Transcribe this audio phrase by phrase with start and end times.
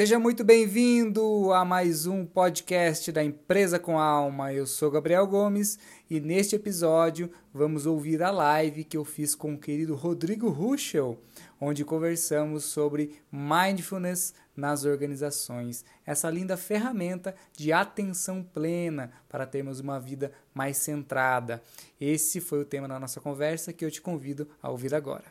[0.00, 4.50] Seja muito bem-vindo a mais um podcast da Empresa com Alma.
[4.50, 9.52] Eu sou Gabriel Gomes e neste episódio vamos ouvir a live que eu fiz com
[9.52, 11.18] o querido Rodrigo Ruschel,
[11.60, 20.00] onde conversamos sobre mindfulness nas organizações, essa linda ferramenta de atenção plena para termos uma
[20.00, 21.62] vida mais centrada.
[22.00, 25.26] Esse foi o tema da nossa conversa que eu te convido a ouvir agora.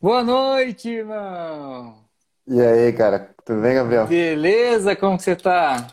[0.00, 2.05] Boa noite, irmão!
[2.48, 4.08] E aí, cara, tudo bem, Gabriel?
[4.08, 5.86] Beleza, como que você tá?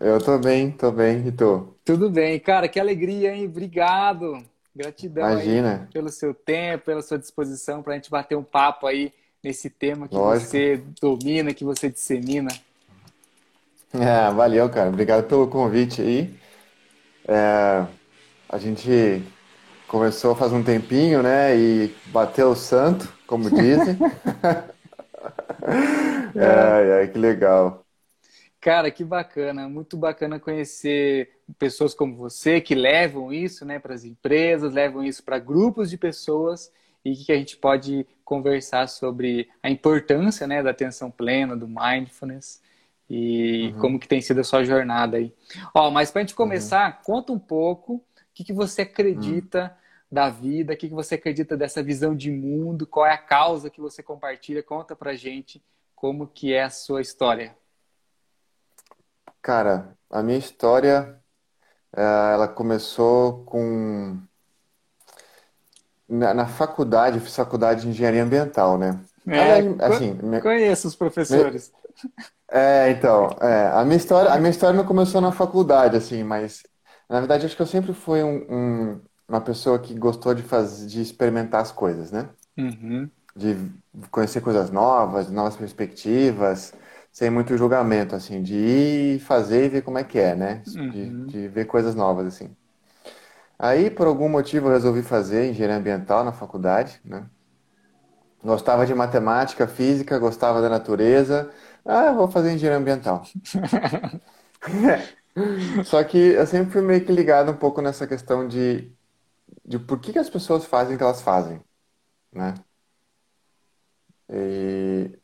[0.00, 1.76] Eu tô bem, tô bem, e tu?
[1.84, 3.46] Tudo bem, cara, que alegria, hein?
[3.46, 4.42] Obrigado,
[4.74, 5.88] gratidão Imagina.
[5.92, 10.08] pelo seu tempo, pela sua disposição para a gente bater um papo aí nesse tema
[10.08, 10.52] que Lógico.
[10.52, 12.50] você domina, que você dissemina.
[13.94, 16.34] É, valeu, cara, obrigado pelo convite aí.
[17.28, 17.86] É,
[18.48, 19.22] a gente
[19.88, 23.96] conversou faz um tempinho, né, e bateu o santo, como dizem.
[26.36, 27.84] ai, ai, que legal.
[28.60, 34.04] Cara, que bacana, muito bacana conhecer pessoas como você que levam isso né, para as
[34.04, 36.72] empresas, levam isso para grupos de pessoas
[37.04, 42.60] e que a gente pode conversar sobre a importância né, da atenção plena, do mindfulness
[43.08, 43.80] e uhum.
[43.80, 45.32] como que tem sido a sua jornada aí.
[45.72, 46.38] Ó, mas para a gente uhum.
[46.38, 47.04] começar, uhum.
[47.04, 48.02] conta um pouco o
[48.34, 49.85] que, que você acredita uhum.
[50.16, 53.68] Da vida, o que, que você acredita dessa visão de mundo, qual é a causa
[53.68, 55.62] que você compartilha, conta para gente
[55.94, 57.54] como que é a sua história?
[59.42, 61.20] Cara, a minha história,
[61.94, 64.18] eh, ela começou com...
[66.08, 68.98] Na, na faculdade, eu fiz faculdade de engenharia ambiental, né?
[69.26, 70.40] É, assim, me...
[70.40, 71.70] conheço os professores.
[72.50, 76.62] É, então, é, a minha história, a minha história não começou na faculdade, assim, mas
[77.08, 80.86] na verdade acho que eu sempre fui um, um, uma pessoa que gostou de fazer,
[80.86, 82.28] de experimentar as coisas, né?
[82.56, 83.54] Uhum de
[84.10, 86.72] conhecer coisas novas, novas perspectivas,
[87.12, 90.62] sem muito julgamento, assim, de ir fazer e ver como é que é, né?
[90.74, 90.90] Uhum.
[90.90, 92.56] De, de, ver coisas novas, assim.
[93.58, 97.26] Aí, por algum motivo, eu resolvi fazer engenharia ambiental na faculdade, né?
[98.42, 101.50] Gostava de matemática, física, gostava da natureza.
[101.84, 103.22] Ah, vou fazer engenharia ambiental.
[105.84, 108.90] Só que eu sempre fui meio que ligado um pouco nessa questão de,
[109.66, 111.62] de por que, que as pessoas fazem o que elas fazem,
[112.32, 112.54] né?
[114.28, 115.18] E,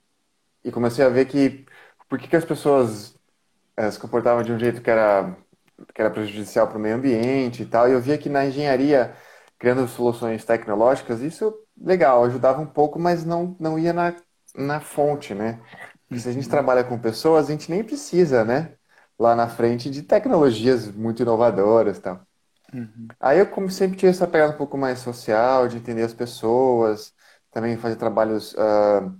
[0.64, 1.66] e comecei a ver que
[2.08, 3.14] por que, que as pessoas
[3.76, 5.36] é, se comportavam de um jeito que era,
[5.94, 7.88] que era prejudicial para o meio ambiente e tal.
[7.88, 9.16] E eu via que na engenharia,
[9.58, 14.14] criando soluções tecnológicas, isso legal, ajudava um pouco, mas não, não ia na,
[14.54, 15.60] na fonte, né?
[16.08, 18.76] Porque se a gente trabalha com pessoas, a gente nem precisa, né?
[19.18, 22.26] Lá na frente de tecnologias muito inovadoras e tal.
[22.74, 23.06] Uhum.
[23.20, 27.14] Aí eu, como sempre, tinha essa pegada um pouco mais social, de entender as pessoas,
[27.50, 29.14] também fazer trabalhos uh,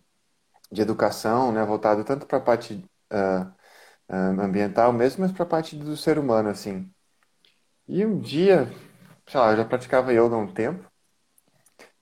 [0.72, 2.74] de educação, né, voltado tanto para a parte
[3.12, 3.46] uh,
[4.10, 6.92] uh, ambiental mesmo, mas para a parte do ser humano, assim.
[7.88, 8.66] E um dia,
[9.28, 10.90] sei lá, eu já praticava yoga há um tempo,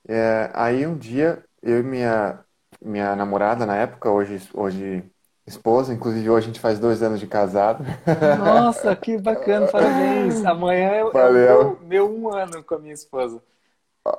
[0.08, 2.44] é, aí um dia eu e minha,
[2.80, 5.04] minha namorada na época, hoje, hoje
[5.50, 7.84] esposa, inclusive hoje a gente faz dois anos de casado.
[8.38, 10.42] Nossa, que bacana, parabéns!
[10.46, 13.42] Amanhã é, o meu, meu um ano com a minha esposa.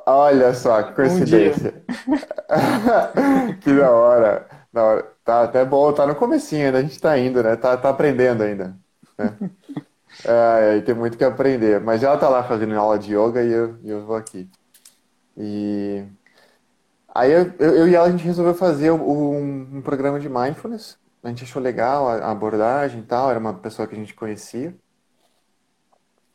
[0.05, 1.83] Olha só, que coincidência.
[2.07, 4.47] Um que da hora.
[4.71, 5.11] da hora.
[5.23, 7.55] Tá até bom, tá no comecinho ainda, a gente tá indo, né?
[7.55, 8.75] Tá, tá aprendendo ainda.
[9.17, 9.33] Né?
[10.25, 11.79] É, tem muito que aprender.
[11.79, 14.47] Mas ela tá lá fazendo aula de yoga e eu, eu vou aqui.
[15.37, 16.05] E
[17.13, 20.97] aí eu, eu, eu e ela a gente resolveu fazer um, um, programa de mindfulness.
[21.23, 24.75] A gente achou legal a, abordagem e tal, era uma pessoa que a gente conhecia.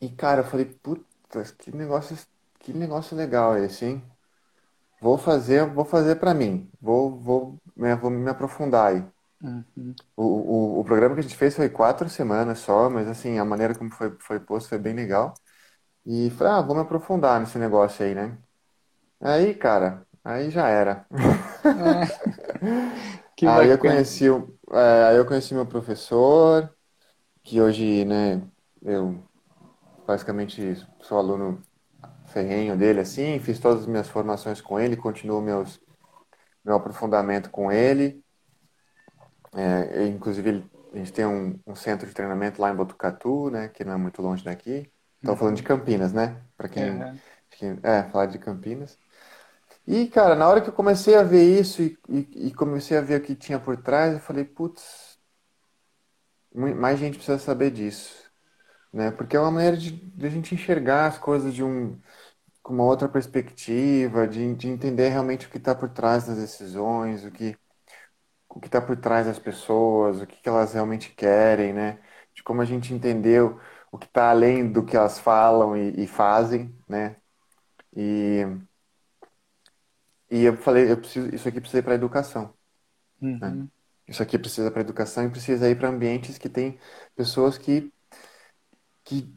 [0.00, 2.16] E cara, eu falei, puta, que negócio
[2.60, 4.02] que negócio legal esse, hein?
[5.00, 6.70] Vou fazer, vou fazer para mim.
[6.80, 9.04] Vou, vou, né, vou me aprofundar aí.
[9.42, 9.94] Uhum.
[10.16, 13.44] O, o, o programa que a gente fez foi quatro semanas só, mas assim, a
[13.44, 15.34] maneira como foi, foi posto foi bem legal.
[16.06, 18.38] E falei, ah, vou me aprofundar nesse negócio aí, né?
[19.20, 21.06] Aí, cara, aí já era.
[21.64, 23.22] É.
[23.36, 24.24] Que aí eu conheci,
[24.72, 26.74] é, aí eu conheci meu professor,
[27.42, 28.42] que hoje, né,
[28.80, 29.22] eu
[30.06, 31.62] basicamente sou aluno
[32.28, 35.78] ferrenho dele, assim, fiz todas as minhas formações com ele, continuo meus,
[36.64, 38.24] meu aprofundamento com ele.
[39.54, 43.68] É, inclusive, ele, a gente tem um, um, centro de treinamento lá em Botucatu, né,
[43.68, 44.90] que não é muito longe daqui.
[45.16, 45.36] Estou uhum.
[45.36, 46.42] falando de Campinas, né?
[46.56, 47.18] Para quem, uhum.
[47.50, 48.98] quem, é, falar de Campinas.
[49.86, 53.00] E, cara, na hora que eu comecei a ver isso e, e, e comecei a
[53.00, 55.18] ver o que tinha por trás, eu falei, putz,
[56.54, 58.30] mais gente precisa saber disso,
[58.92, 59.10] né?
[59.12, 62.00] Porque é uma maneira de, de a gente enxergar as coisas de um,
[62.62, 67.24] com uma outra perspectiva, de, de entender realmente o que está por trás das decisões,
[67.24, 67.56] o que,
[68.48, 72.00] o que está por trás das pessoas, o que, que elas realmente querem, né?
[72.34, 73.60] De como a gente entendeu
[73.92, 77.16] o que está além do que elas falam e, e, fazem, né?
[77.96, 78.44] E,
[80.30, 82.52] e eu falei, eu preciso, isso aqui precisa ir para educação.
[83.20, 83.30] Né?
[83.30, 83.54] Uhum.
[83.62, 83.68] Né?
[84.08, 86.78] Isso aqui precisa para educação e precisa ir para ambientes que tem
[87.16, 87.92] pessoas que,
[89.04, 89.32] que,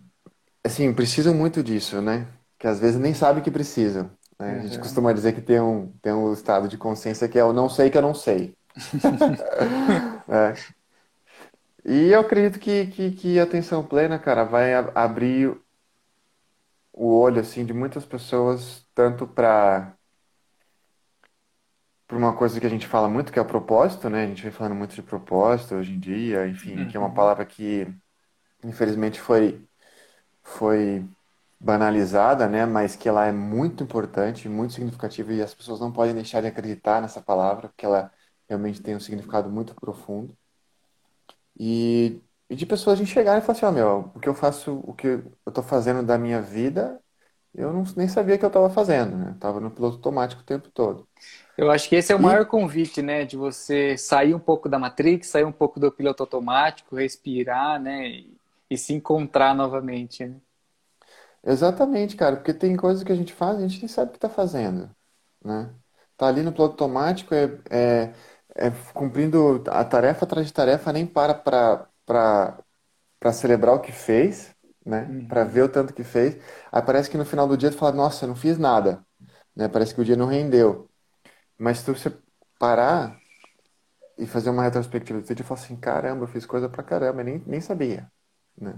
[0.63, 2.27] assim, precisam muito disso, né?
[2.57, 4.11] Que às vezes nem sabem que precisam.
[4.37, 4.53] Né?
[4.53, 4.59] Uhum.
[4.59, 4.81] A gente uhum.
[4.83, 7.89] costuma dizer que tem um, tem um estado de consciência que é o não sei
[7.89, 8.55] que eu não sei.
[10.27, 10.53] é.
[11.85, 15.57] E eu acredito que, que, que a atenção plena, cara, vai abrir
[16.93, 19.95] o olho, assim, de muitas pessoas, tanto para
[22.09, 24.23] por uma coisa que a gente fala muito, que é o propósito, né?
[24.23, 26.87] A gente vem falando muito de propósito hoje em dia, enfim, uhum.
[26.87, 27.13] que é uma uhum.
[27.13, 27.87] palavra que,
[28.63, 29.63] infelizmente, foi,
[30.41, 31.05] foi
[31.59, 32.65] banalizada, né?
[32.65, 36.47] Mas que ela é muito importante, muito significativa e as pessoas não podem deixar de
[36.47, 38.11] acreditar nessa palavra, porque ela
[38.49, 40.35] realmente tem um significado muito profundo.
[41.59, 44.81] E, e de pessoas enxergarem e falar assim, ó, oh, meu, o que eu faço,
[44.83, 46.99] o que eu estou fazendo da minha vida,
[47.53, 49.31] eu não, nem sabia que eu estava fazendo, né?
[49.33, 51.07] Estava no piloto automático o tempo todo.
[51.59, 53.25] Eu acho que esse é o maior convite, né?
[53.25, 58.07] De você sair um pouco da Matrix, sair um pouco do piloto automático, respirar, né?
[58.07, 58.33] E,
[58.69, 60.37] e se encontrar novamente, né?
[61.43, 64.11] Exatamente, cara, porque tem coisas que a gente faz e a gente nem sabe o
[64.11, 64.89] que está fazendo,
[65.43, 65.69] né?
[66.15, 68.13] Tá ali no piloto automático, é, é,
[68.55, 75.03] é cumprindo a tarefa atrás de tarefa, nem para para celebrar o que fez, né?
[75.09, 75.27] Uhum.
[75.27, 76.37] Para ver o tanto que fez.
[76.71, 79.05] Aí parece que no final do dia tu fala, nossa, eu não fiz nada,
[79.55, 79.67] né?
[79.67, 80.88] Parece que o dia não rendeu.
[81.59, 82.11] Mas se você
[82.57, 83.19] parar
[84.17, 87.21] e fazer uma retrospectiva do vídeo e falar assim, caramba, eu fiz coisa pra caramba,
[87.23, 88.09] nem, nem sabia,
[88.57, 88.75] né?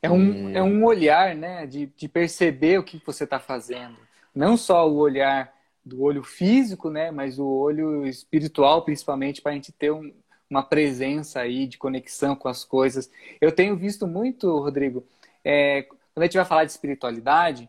[0.00, 0.56] É um, e...
[0.56, 3.96] é um olhar, né, de, de perceber o que você está fazendo.
[4.34, 5.52] Não só o olhar
[5.84, 10.12] do olho físico, né, mas o olho espiritual, principalmente, para a gente ter um,
[10.48, 13.10] uma presença aí de conexão com as coisas.
[13.40, 15.04] Eu tenho visto muito, Rodrigo,
[15.42, 17.68] é, quando a gente vai falar de espiritualidade,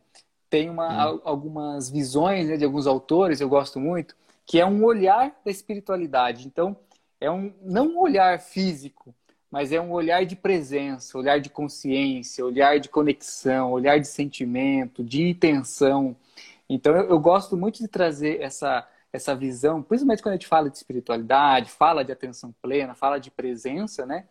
[0.56, 1.22] tem uma, hum.
[1.26, 4.16] algumas visões né, de alguns autores, eu gosto muito,
[4.46, 6.48] que é um olhar da espiritualidade.
[6.48, 6.78] Então,
[7.20, 9.14] é um não um olhar físico,
[9.52, 15.04] mas é um olhar de presença, olhar de consciência, olhar de conexão, olhar de sentimento,
[15.04, 16.16] de intenção.
[16.70, 20.70] Então, eu, eu gosto muito de trazer essa, essa visão, principalmente quando a gente fala
[20.70, 24.24] de espiritualidade, fala de atenção plena, fala de presença, né?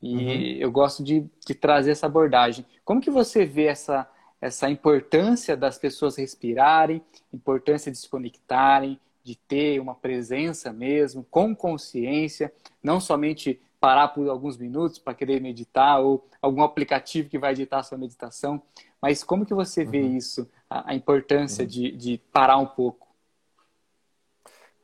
[0.00, 0.62] E uhum.
[0.62, 2.64] eu gosto de, de trazer essa abordagem.
[2.86, 4.08] Como que você vê essa,
[4.40, 7.02] essa importância das pessoas respirarem,
[7.32, 12.52] importância de se conectarem, de ter uma presença mesmo, com consciência,
[12.82, 17.78] não somente parar por alguns minutos para querer meditar ou algum aplicativo que vai editar
[17.78, 18.62] a sua meditação,
[19.00, 20.16] mas como que você vê uhum.
[20.16, 21.68] isso, a, a importância uhum.
[21.68, 23.06] de, de parar um pouco?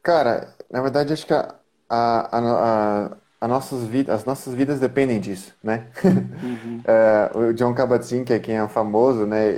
[0.02, 1.58] Cara, na verdade acho que a,
[1.88, 5.90] a, a, a nossas vidas, as nossas vidas dependem disso, né?
[6.04, 6.80] Uhum.
[6.86, 9.48] é, o John Kabat-Zinn, que é quem é famoso, né?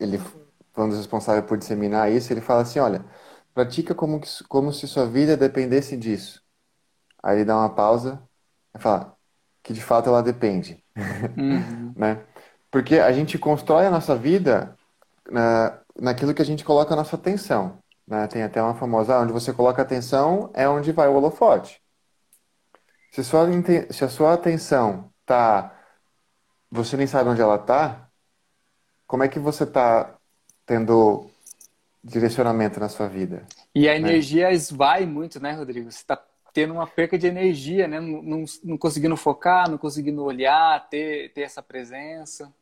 [0.00, 0.18] Ele
[0.72, 2.32] foi um dos responsáveis por disseminar isso.
[2.32, 3.04] Ele fala assim, olha,
[3.54, 6.42] pratica como, como se sua vida dependesse disso.
[7.22, 8.22] Aí ele dá uma pausa
[8.74, 9.16] e fala
[9.62, 11.92] que de fato ela depende, uhum.
[11.96, 12.22] né?
[12.70, 14.76] Porque a gente constrói a nossa vida
[15.30, 17.78] na, naquilo que a gente coloca a nossa atenção.
[18.06, 18.26] Né?
[18.26, 21.83] Tem até uma famosa, onde você coloca atenção é onde vai o holofote.
[23.14, 23.46] Se, sua,
[23.90, 25.72] se a sua atenção tá.
[26.68, 28.10] Você nem sabe onde ela tá,
[29.06, 30.16] como é que você está
[30.66, 31.30] tendo
[32.02, 33.46] direcionamento na sua vida?
[33.72, 33.98] E a né?
[33.98, 35.92] energia esvai muito, né, Rodrigo?
[35.92, 36.20] Você está
[36.52, 38.00] tendo uma perca de energia, né?
[38.00, 42.52] Não, não, não, conseguindo focar, não conseguindo olhar, ter, ter essa presença.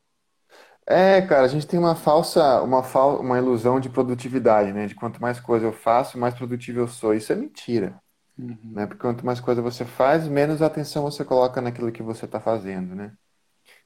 [0.86, 4.86] É, cara, a gente tem uma falsa, uma, fal, uma ilusão de produtividade, né?
[4.86, 7.14] De quanto mais coisa eu faço, mais produtivo eu sou.
[7.14, 7.98] Isso é mentira.
[8.38, 8.58] Uhum.
[8.72, 8.86] Né?
[8.86, 12.94] Porque quanto mais coisa você faz, menos atenção você coloca naquilo que você está fazendo,
[12.94, 13.16] né?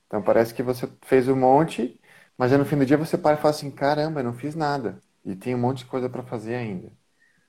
[0.06, 2.00] Então parece que você fez um monte,
[2.38, 5.00] mas no fim do dia você para e fala assim, caramba, eu não fiz nada.
[5.24, 6.92] E tem um monte de coisa para fazer ainda,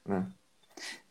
[0.06, 0.28] né?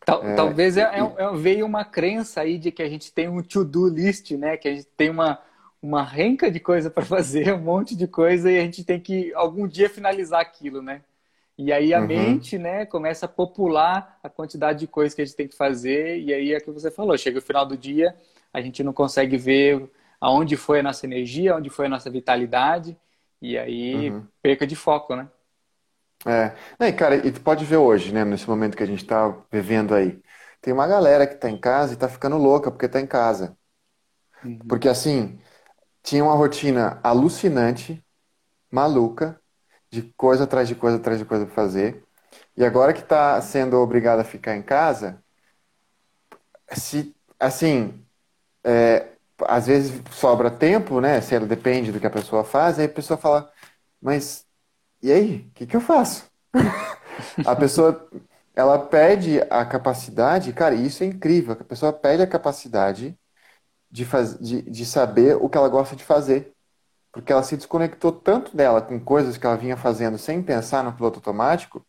[0.05, 3.29] Tal, é, talvez é, é, é, veio uma crença aí de que a gente tem
[3.29, 4.57] um to-do list, né?
[4.57, 5.41] Que a gente tem uma,
[5.83, 9.33] uma renca de coisa para fazer, um monte de coisa, e a gente tem que
[9.35, 11.03] algum dia finalizar aquilo, né?
[11.59, 12.07] E aí a uhum.
[12.07, 16.19] mente, né, começa a popular a quantidade de coisas que a gente tem que fazer,
[16.21, 18.15] e aí é o que você falou, chega o final do dia,
[18.53, 22.97] a gente não consegue ver aonde foi a nossa energia, onde foi a nossa vitalidade,
[23.41, 24.27] e aí uhum.
[24.43, 25.29] perca de foco, né?
[26.27, 29.35] É, e cara, e tu pode ver hoje, né, nesse momento que a gente está
[29.51, 30.21] vivendo aí,
[30.61, 33.57] tem uma galera que está em casa e está ficando louca porque está em casa.
[34.45, 34.59] Uhum.
[34.69, 35.39] Porque assim,
[36.03, 38.05] tinha uma rotina alucinante,
[38.71, 39.41] maluca,
[39.91, 42.05] de coisa atrás de coisa atrás de coisa para fazer.
[42.57, 45.23] E agora que está sendo obrigado a ficar em casa,
[46.75, 48.05] se, assim,
[48.65, 49.09] é,
[49.43, 51.21] às vezes sobra tempo, né?
[51.21, 53.53] Se ela depende do que a pessoa faz, aí a pessoa fala,
[54.01, 54.47] mas
[55.03, 55.39] e aí?
[55.49, 56.27] O que que eu faço?
[57.45, 58.09] A pessoa,
[58.55, 63.19] ela pede a capacidade, cara, isso é incrível, a pessoa pede a capacidade
[63.91, 66.56] de, faz, de, de saber o que ela gosta de fazer.
[67.17, 70.93] Porque ela se desconectou tanto dela com coisas que ela vinha fazendo sem pensar no
[70.93, 71.83] piloto automático,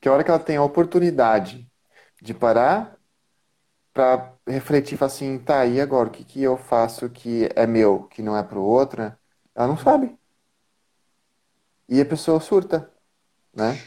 [0.00, 1.70] que a hora que ela tem a oportunidade
[2.22, 2.96] de parar
[3.92, 8.22] para refletir, assim, tá, e agora, o que, que eu faço que é meu, que
[8.22, 9.18] não é pro outro, né?
[9.54, 10.16] Ela não sabe.
[11.86, 12.90] E a pessoa surta,
[13.52, 13.78] né?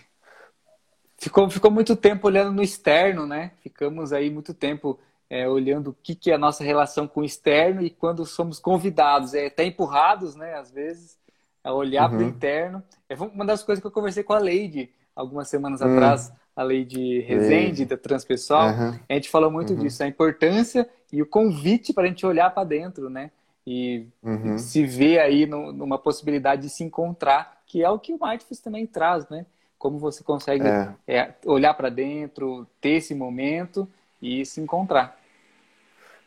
[1.18, 3.54] Ficou, ficou muito tempo olhando no externo, né?
[3.64, 5.00] Ficamos aí muito tempo
[5.30, 8.60] é, olhando o que, que é a nossa relação com o externo e quando somos
[8.60, 10.56] convidados, é, até empurrados, né?
[10.56, 11.18] Às vezes,
[11.64, 12.18] a olhar uhum.
[12.18, 12.84] para o interno.
[13.08, 15.94] É uma das coisas que eu conversei com a Leide algumas semanas hum.
[15.94, 18.70] atrás, a Leide Resende, da Transpessoal.
[18.70, 19.00] Uhum.
[19.10, 19.80] A gente falou muito uhum.
[19.80, 23.30] disso, a importância e o convite para a gente olhar para dentro, né?
[23.68, 24.58] E uhum.
[24.58, 28.62] se ver aí no, numa possibilidade de se encontrar, que é o que o Mindfulness
[28.62, 29.46] também traz, né?
[29.80, 30.94] como você consegue é.
[31.08, 33.88] É, olhar para dentro, ter esse momento
[34.22, 35.18] e se encontrar.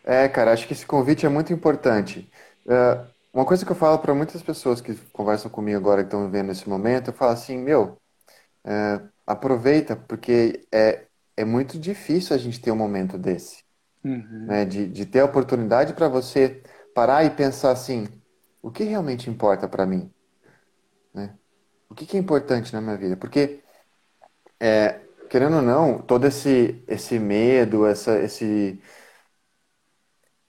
[0.04, 2.30] É, cara, acho que esse convite é muito importante.
[2.66, 6.26] Uh, uma coisa que eu falo para muitas pessoas que conversam comigo agora, que estão
[6.26, 7.98] vivendo esse momento, eu falo assim, meu,
[8.64, 11.06] uh, aproveita, porque é,
[11.36, 13.62] é muito difícil a gente ter um momento desse.
[14.04, 14.46] Uhum.
[14.46, 14.64] Né?
[14.64, 16.62] De, de ter a oportunidade para você
[16.94, 18.08] parar e pensar assim,
[18.60, 20.10] o que realmente importa para mim?
[21.14, 21.34] Né?
[21.92, 23.16] o que, que é importante na minha vida?
[23.18, 23.60] Porque,
[24.58, 24.98] é,
[25.32, 28.78] querendo ou não, todo esse, esse medo, essa, esse,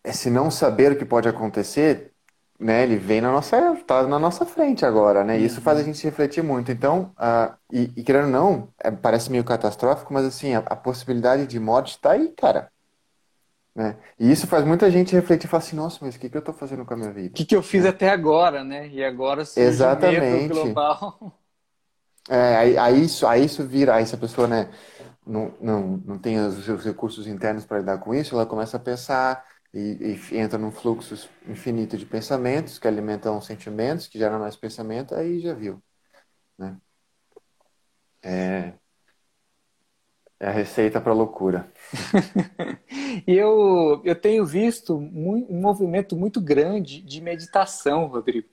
[0.04, 2.12] esse não saber o que pode acontecer,
[2.60, 5.40] né, ele vem na nossa, tá na nossa frente agora, né?
[5.40, 5.88] E isso faz a uhum.
[5.88, 6.70] gente refletir muito.
[6.70, 10.75] Então, uh, e, e, querendo ou não, é, parece meio catastrófico, mas assim, a, a
[10.75, 12.70] possibilidade de morte está aí, cara.
[13.74, 13.96] Né?
[14.20, 16.40] E isso faz muita gente refletir e falar assim, nossa, mas o que, que eu
[16.40, 17.30] estou fazendo com a minha vida?
[17.30, 17.88] O que, que eu fiz é.
[17.88, 18.90] até agora, né?
[18.90, 20.50] E agora surge Exatamente.
[20.50, 21.40] global.
[22.30, 24.72] É, aí, aí, isso, aí isso vira, aí se a pessoa né,
[25.25, 28.80] não, não, não tem os seus recursos internos para lidar com isso, ela começa a
[28.80, 34.56] pensar e, e, entra num fluxo infinito de pensamentos que alimentam sentimentos, que geram mais
[34.56, 35.84] pensamento, aí já viu.
[36.58, 36.77] Né?
[38.22, 38.74] É,
[40.39, 41.72] é a receita para loucura.
[43.27, 48.48] e eu, eu tenho visto um movimento muito grande de meditação, Rodrigo.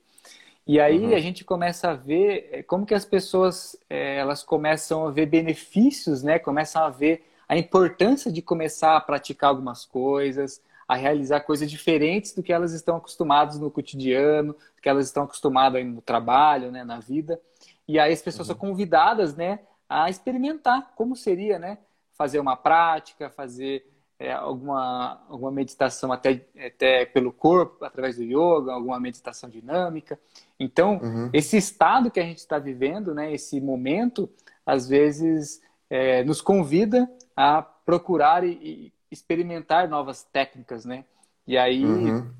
[0.65, 1.15] E aí uhum.
[1.15, 5.25] a gente começa a ver é, como que as pessoas é, elas começam a ver
[5.25, 6.37] benefícios, né?
[6.37, 12.33] Começam a ver a importância de começar a praticar algumas coisas, a realizar coisas diferentes
[12.33, 16.83] do que elas estão acostumadas no cotidiano, do que elas estão acostumadas no trabalho, né,
[16.83, 17.39] na vida.
[17.87, 18.55] E aí as pessoas uhum.
[18.55, 21.79] são convidadas, né, a experimentar como seria, né,
[22.13, 23.85] fazer uma prática, fazer
[24.21, 30.19] é, alguma, alguma meditação até, até pelo corpo, através do yoga, alguma meditação dinâmica.
[30.59, 31.29] Então, uhum.
[31.33, 34.29] esse estado que a gente está vivendo, né, esse momento,
[34.63, 35.59] às vezes
[35.89, 41.03] é, nos convida a procurar e, e, experimentar novas técnicas, né?
[41.47, 42.31] E aí, uhum.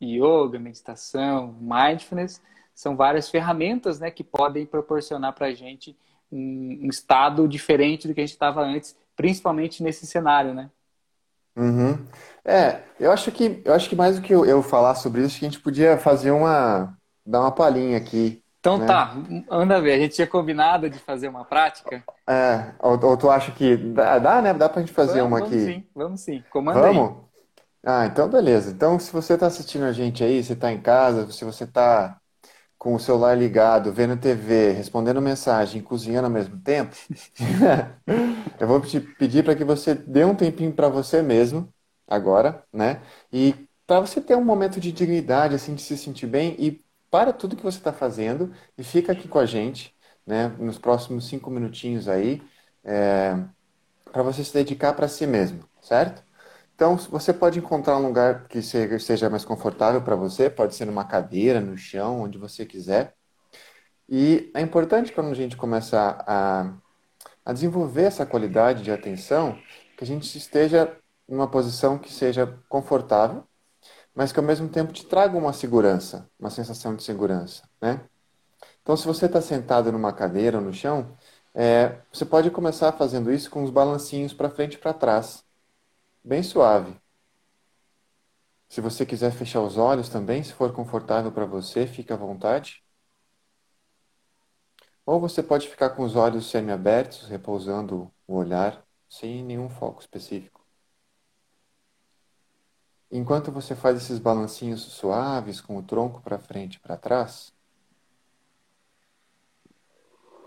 [0.00, 2.42] yoga, meditação, mindfulness,
[2.74, 5.96] são várias ferramentas, né, que podem proporcionar para a gente
[6.30, 10.70] um, um estado diferente do que a gente estava antes, principalmente nesse cenário, né?
[11.56, 12.06] Uhum.
[12.44, 15.36] É, eu acho que eu acho que mais do que eu, eu falar sobre isso,
[15.36, 18.42] a gente podia fazer uma dar uma palhinha aqui.
[18.60, 18.86] Então né?
[18.86, 19.14] tá,
[19.50, 22.02] anda ver, a gente tinha combinado de fazer uma prática.
[22.28, 24.54] É, ou, ou tu acha que dá, dá, né?
[24.54, 25.64] Dá pra gente fazer vamos, uma vamos aqui?
[25.64, 27.10] Sim, vamos sim, comanda vamos?
[27.10, 27.22] aí.
[27.84, 28.70] Ah, então beleza.
[28.70, 32.21] Então, se você está assistindo a gente aí, você está em casa, se você está
[32.82, 36.96] com o celular ligado, vendo TV, respondendo mensagem, cozinhando ao mesmo tempo,
[38.58, 41.72] eu vou te pedir para que você dê um tempinho para você mesmo,
[42.08, 43.00] agora, né?
[43.32, 43.54] E
[43.86, 47.54] para você ter um momento de dignidade, assim, de se sentir bem e para tudo
[47.54, 49.94] que você está fazendo e fica aqui com a gente,
[50.26, 50.48] né?
[50.58, 52.42] Nos próximos cinco minutinhos aí,
[52.82, 53.38] é,
[54.12, 56.24] para você se dedicar para si mesmo, certo?
[56.74, 61.04] Então, você pode encontrar um lugar que seja mais confortável para você, pode ser numa
[61.04, 63.14] cadeira, no chão, onde você quiser.
[64.08, 66.72] E é importante quando a gente começa a,
[67.44, 69.58] a desenvolver essa qualidade de atenção,
[69.96, 70.96] que a gente esteja
[71.28, 73.44] numa posição que seja confortável,
[74.14, 78.00] mas que ao mesmo tempo te traga uma segurança, uma sensação de segurança, né?
[78.82, 81.16] Então, se você está sentado numa cadeira ou no chão,
[81.54, 85.44] é, você pode começar fazendo isso com os balancinhos para frente e para trás
[86.24, 87.00] bem suave.
[88.68, 92.82] Se você quiser fechar os olhos também, se for confortável para você, fique à vontade.
[95.04, 100.64] Ou você pode ficar com os olhos semi-abertos, repousando o olhar, sem nenhum foco específico.
[103.10, 107.52] Enquanto você faz esses balancinhos suaves com o tronco para frente e para trás,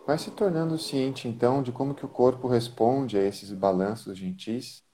[0.08, 4.85] vai se tornando ciente então de como que o corpo responde a esses balanços gentis.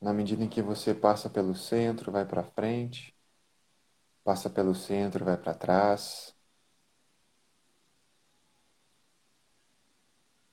[0.00, 3.16] Na medida em que você passa pelo centro, vai para frente,
[4.22, 6.36] passa pelo centro, vai para trás,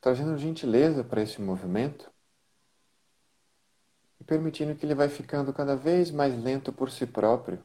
[0.02, 2.12] trazendo gentileza para esse movimento
[4.20, 7.64] e permitindo que ele vai ficando cada vez mais lento por si próprio,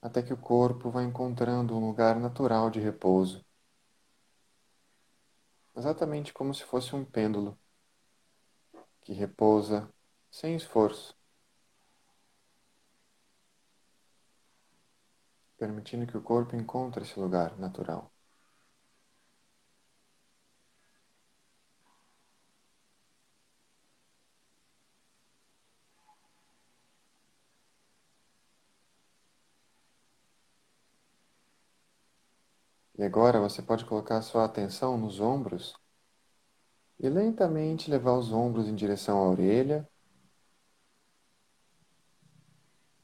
[0.00, 3.44] até que o corpo vai encontrando um lugar natural de repouso.
[5.74, 7.58] Exatamente como se fosse um pêndulo
[9.00, 9.92] que repousa
[10.36, 11.16] sem esforço,
[15.58, 18.12] permitindo que o corpo encontre esse lugar natural.
[32.98, 35.74] E agora você pode colocar sua atenção nos ombros
[37.00, 39.88] e lentamente levar os ombros em direção à orelha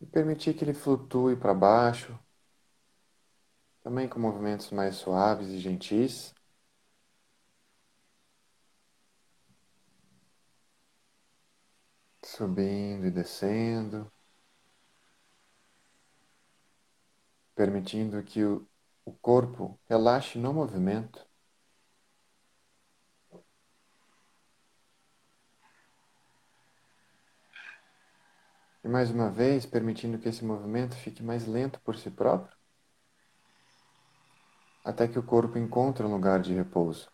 [0.02, 2.18] e permitir que ele flutue para baixo,
[3.80, 6.34] também com movimentos mais suaves e gentis.
[12.24, 14.10] Subindo e descendo,
[17.54, 18.66] permitindo que o
[19.04, 21.26] o corpo relaxe no movimento.
[28.84, 32.56] E mais uma vez, permitindo que esse movimento fique mais lento por si próprio,
[34.84, 37.10] até que o corpo encontre um lugar de repouso.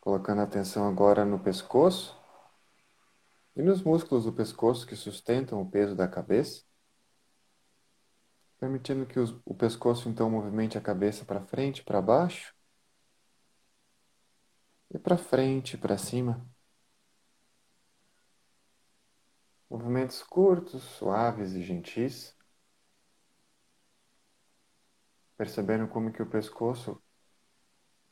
[0.00, 2.14] Colocando a atenção agora no pescoço
[3.56, 6.64] e nos músculos do pescoço que sustentam o peso da cabeça,
[8.58, 12.54] permitindo que os, o pescoço então movimente a cabeça para frente, para baixo
[14.90, 16.46] e para frente, para cima.
[19.68, 22.36] Movimentos curtos, suaves e gentis.
[25.36, 27.02] Percebendo como que o pescoço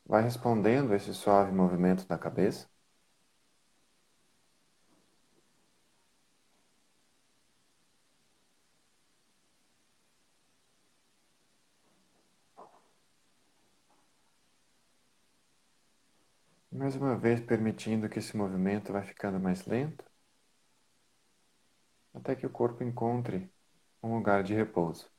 [0.05, 2.69] Vai respondendo a esse suave movimento da cabeça.
[16.83, 20.05] Mais uma vez permitindo que esse movimento vai ficando mais lento,
[22.15, 23.53] até que o corpo encontre
[24.03, 25.12] um lugar de repouso.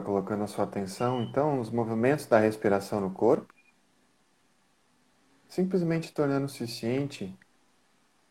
[0.00, 3.52] Agora colocando a sua atenção, então, nos movimentos da respiração no corpo,
[5.48, 7.38] simplesmente tornando-se ciente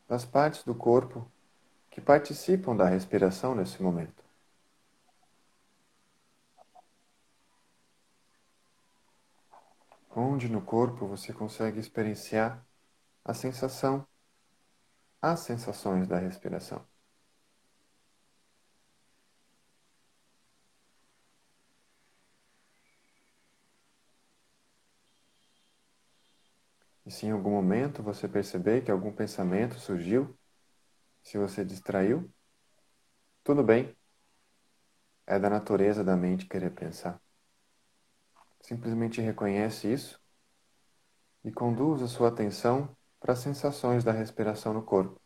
[0.08, 1.29] das partes do corpo
[1.91, 4.23] que participam da respiração nesse momento.
[10.15, 12.65] Onde no corpo você consegue experienciar
[13.23, 14.08] a sensação,
[15.21, 16.88] as sensações da respiração.
[27.10, 30.38] E se em algum momento você perceber que algum pensamento surgiu,
[31.24, 32.32] se você distraiu,
[33.43, 33.98] tudo bem.
[35.26, 37.19] É da natureza da mente querer pensar.
[38.62, 40.22] Simplesmente reconhece isso
[41.43, 45.19] e conduz a sua atenção para as sensações da respiração no corpo.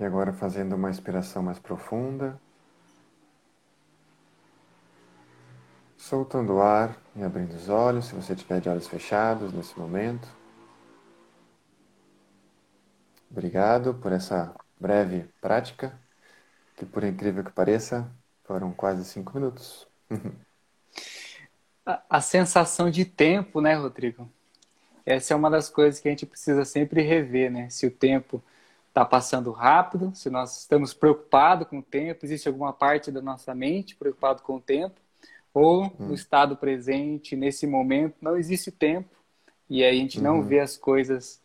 [0.00, 2.40] E agora fazendo uma inspiração mais profunda.
[5.98, 10.26] Soltando o ar e abrindo os olhos, se você tiver de olhos fechados nesse momento.
[13.30, 15.92] Obrigado por essa breve prática.
[16.78, 18.10] que por incrível que pareça,
[18.44, 19.86] foram quase cinco minutos.
[21.84, 24.32] a, a sensação de tempo, né, Rodrigo?
[25.04, 27.68] Essa é uma das coisas que a gente precisa sempre rever, né?
[27.68, 28.42] Se o tempo
[28.90, 33.54] está passando rápido, se nós estamos preocupados com o tempo, existe alguma parte da nossa
[33.54, 35.00] mente preocupado com o tempo,
[35.54, 35.92] ou hum.
[35.98, 39.08] no estado presente, nesse momento, não existe tempo,
[39.68, 40.42] e aí a gente não uhum.
[40.42, 41.40] vê as coisas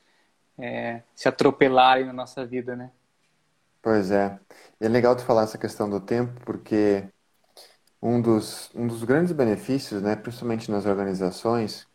[0.58, 2.92] é, se atropelarem na nossa vida, né?
[3.82, 4.40] Pois é.
[4.82, 7.04] E é legal tu falar essa questão do tempo, porque
[8.02, 11.88] um dos, um dos grandes benefícios, né, principalmente nas organizações,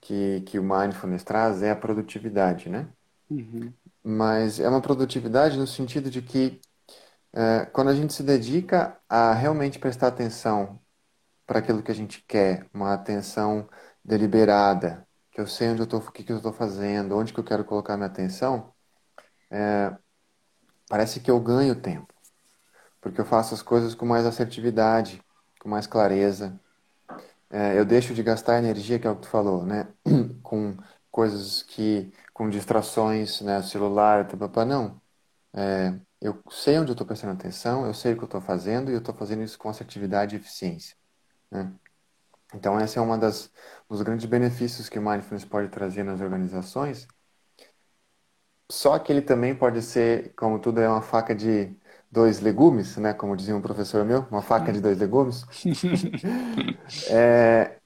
[0.00, 2.86] que, que o mindfulness traz é a produtividade, né?
[3.28, 3.72] Uhum.
[4.08, 6.60] Mas é uma produtividade no sentido de que
[7.32, 10.80] é, quando a gente se dedica a realmente prestar atenção
[11.46, 13.68] para aquilo que a gente quer, uma atenção
[14.04, 17.40] deliberada, que eu sei onde eu estou, o que, que eu estou fazendo, onde que
[17.40, 18.72] eu quero colocar minha atenção,
[19.50, 19.92] é,
[20.88, 22.14] parece que eu ganho tempo.
[23.00, 25.22] Porque eu faço as coisas com mais assertividade,
[25.60, 26.60] com mais clareza.
[27.50, 29.88] É, eu deixo de gastar energia, que é o que tu falou, né?
[30.44, 30.76] com
[31.10, 33.62] coisas que, com distrações, né?
[33.62, 35.00] Celular, papapá, não.
[35.54, 38.90] É, eu sei onde eu estou prestando atenção, eu sei o que eu estou fazendo
[38.90, 40.94] e eu estou fazendo isso com assertividade e eficiência.
[41.50, 41.72] Né?
[42.54, 47.08] Então, esse é um dos grandes benefícios que o Mindfulness pode trazer nas organizações.
[48.70, 51.74] Só que ele também pode ser, como tudo é uma faca de
[52.10, 53.14] dois legumes, né?
[53.14, 55.46] Como dizia um professor meu, uma faca de dois legumes.
[57.08, 57.78] é,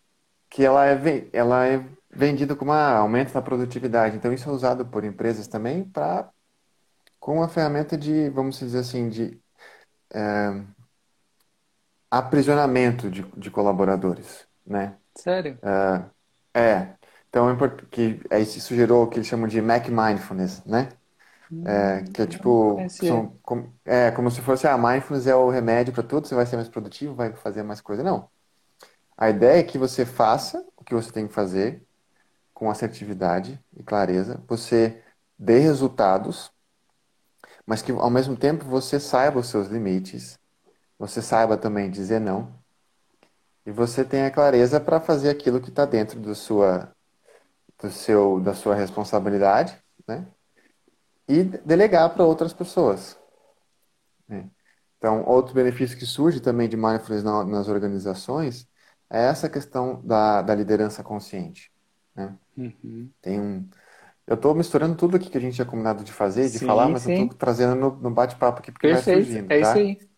[0.49, 4.17] que ela é, ela é vendida como um aumento da produtividade.
[4.17, 6.31] Então, isso é usado por empresas também para
[7.19, 9.41] com uma ferramenta de, vamos dizer assim, de
[10.13, 10.63] é,
[12.11, 14.97] aprisionamento de, de colaboradores né?
[15.17, 15.59] Sério?
[15.63, 16.09] Uh,
[16.55, 16.95] é.
[17.29, 17.57] Então,
[17.91, 20.89] que, aí isso gerou o que eles chamam de Mac Mindfulness, né?
[21.67, 25.93] É, que é tipo, são, com, é como se fosse, ah, mindfulness é o remédio
[25.93, 28.05] para tudo, você vai ser mais produtivo, vai fazer mais coisa.
[28.05, 28.29] Não.
[29.17, 31.83] A ideia é que você faça o que você tem que fazer
[32.61, 35.03] com assertividade e clareza, você
[35.39, 36.53] dê resultados,
[37.65, 40.39] mas que ao mesmo tempo você saiba os seus limites,
[40.99, 42.55] você saiba também dizer não,
[43.65, 46.95] e você tem a clareza para fazer aquilo que está dentro do sua,
[47.81, 50.27] do seu, da sua responsabilidade, né?
[51.27, 53.19] E delegar para outras pessoas.
[54.29, 54.51] Né?
[54.99, 58.69] Então, outro benefício que surge também de mindfulness nas organizações
[59.09, 61.70] é essa questão da, da liderança consciente.
[62.27, 62.37] Né?
[62.57, 63.11] Uhum.
[63.21, 63.69] Tem um,
[64.31, 66.89] eu estou misturando tudo aqui que a gente tinha combinado de fazer, de sim, falar,
[66.89, 67.15] mas sim.
[67.15, 69.17] eu estou trazendo no, no bate-papo aqui porque Perfeito.
[69.17, 69.51] vai surgindo.
[69.53, 69.69] É tá?
[69.69, 70.11] isso aí.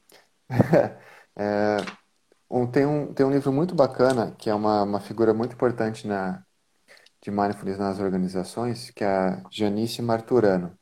[1.37, 1.77] é,
[2.51, 6.07] um, tem, um, tem um livro muito bacana, que é uma, uma figura muito importante
[6.07, 6.45] na,
[7.23, 10.77] de mindfulness nas organizações, que é a Janice Marturano.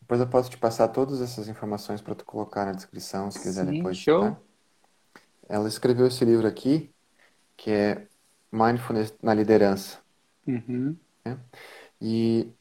[0.00, 3.66] Depois eu posso te passar todas essas informações para tu colocar na descrição, se quiser
[3.66, 3.96] Sim, depois.
[3.96, 4.22] Show.
[4.22, 4.36] Tá?
[5.48, 6.94] Ela escreveu esse livro aqui,
[7.56, 8.06] que é
[8.52, 9.98] Mindfulness na Liderança.
[10.48, 10.96] Uhum.
[11.24, 11.38] Né?
[12.00, 12.52] E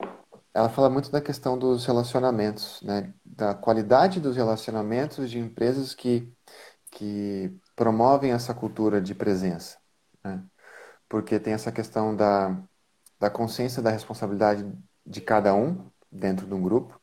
[0.54, 3.14] ela fala muito da questão dos relacionamentos, né?
[3.24, 6.32] da qualidade dos relacionamentos de empresas que,
[6.92, 9.78] que promovem essa cultura de presença.
[10.24, 10.44] Né?
[11.08, 12.62] Porque tem essa questão da,
[13.20, 14.66] da consciência da responsabilidade
[15.06, 17.00] de cada um dentro de um grupo,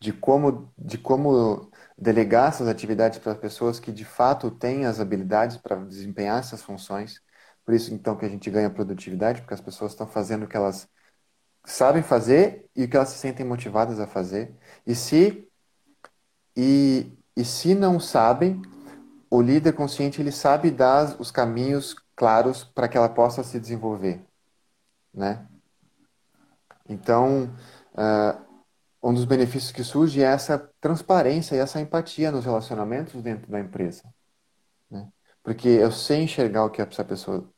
[0.00, 5.56] de como, de como delegar essas atividades para pessoas que de fato têm as habilidades
[5.58, 7.20] para desempenhar essas funções.
[7.64, 10.56] Por isso, então, que a gente ganha produtividade, porque as pessoas estão fazendo o que
[10.56, 10.88] elas
[11.64, 14.54] sabem fazer e o que elas se sentem motivadas a fazer.
[14.86, 15.48] E se,
[16.56, 18.60] e, e se não sabem,
[19.30, 24.24] o líder consciente ele sabe dar os caminhos claros para que ela possa se desenvolver,
[25.12, 25.46] né?
[26.88, 27.44] Então,
[27.94, 28.44] uh,
[29.02, 33.60] um dos benefícios que surge é essa transparência e essa empatia nos relacionamentos dentro da
[33.60, 34.02] empresa,
[34.90, 35.08] né?
[35.42, 37.50] Porque eu sei enxergar o que essa pessoa,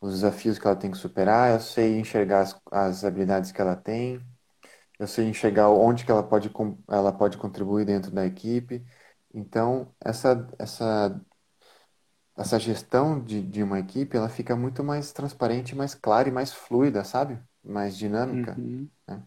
[0.00, 3.76] os desafios que ela tem que superar, eu sei enxergar as, as habilidades que ela
[3.76, 4.20] tem,
[4.98, 6.50] eu sei enxergar onde que ela pode,
[6.88, 8.84] ela pode contribuir dentro da equipe.
[9.34, 11.20] Então, essa, essa,
[12.36, 16.52] essa gestão de, de uma equipe, ela fica muito mais transparente, mais clara e mais
[16.52, 17.42] fluida, sabe?
[17.62, 18.52] Mais dinâmica.
[18.52, 18.90] Uhum.
[19.06, 19.26] Né?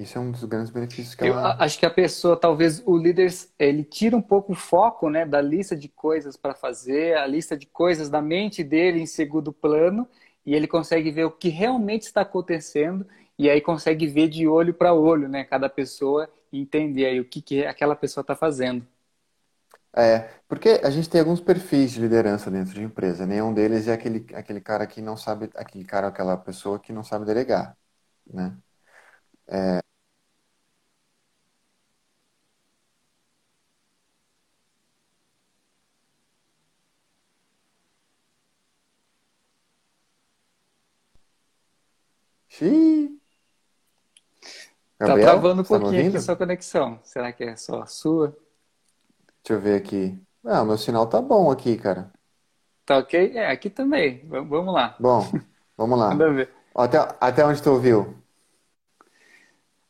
[0.00, 1.56] Isso é um dos grandes benefícios que Eu ela...
[1.58, 5.42] acho que a pessoa, talvez o líder, ele tira um pouco o foco né, da
[5.42, 10.08] lista de coisas para fazer, a lista de coisas da mente dele em segundo plano,
[10.46, 13.06] e ele consegue ver o que realmente está acontecendo,
[13.38, 17.24] e aí consegue ver de olho para olho, né, cada pessoa, e entender aí o
[17.24, 18.86] que, que aquela pessoa está fazendo.
[19.94, 23.26] É, porque a gente tem alguns perfis de liderança dentro de empresa.
[23.26, 27.02] Nenhum deles é aquele, aquele cara que não sabe, aquele cara, aquela pessoa que não
[27.02, 27.76] sabe delegar,
[28.26, 28.56] né?
[29.48, 29.80] É,
[42.60, 43.08] Xiii.
[44.98, 46.18] Tá Gabriel, travando um tá pouquinho aqui ouvindo?
[46.18, 47.00] a sua conexão.
[47.04, 48.36] Será que é só a sua?
[49.42, 50.18] Deixa eu ver aqui.
[50.44, 52.10] Ah, meu sinal tá bom aqui, cara.
[52.84, 53.32] Tá ok?
[53.36, 54.18] É, aqui também.
[54.28, 54.96] V- Vamos lá.
[54.98, 55.24] Bom,
[55.76, 56.10] vamos lá.
[56.74, 58.14] Até, até onde tu ouviu?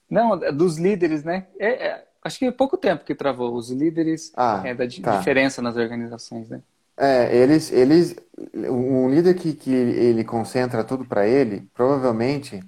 [0.08, 1.46] Não, é dos líderes, né?
[1.58, 3.54] É, é, acho que é pouco tempo que travou.
[3.54, 5.12] Os líderes Ah, é da tá.
[5.12, 6.62] diferença nas organizações, né?
[7.00, 8.14] É, eles, eles,
[8.54, 12.60] um líder que, que ele concentra tudo para ele, provavelmente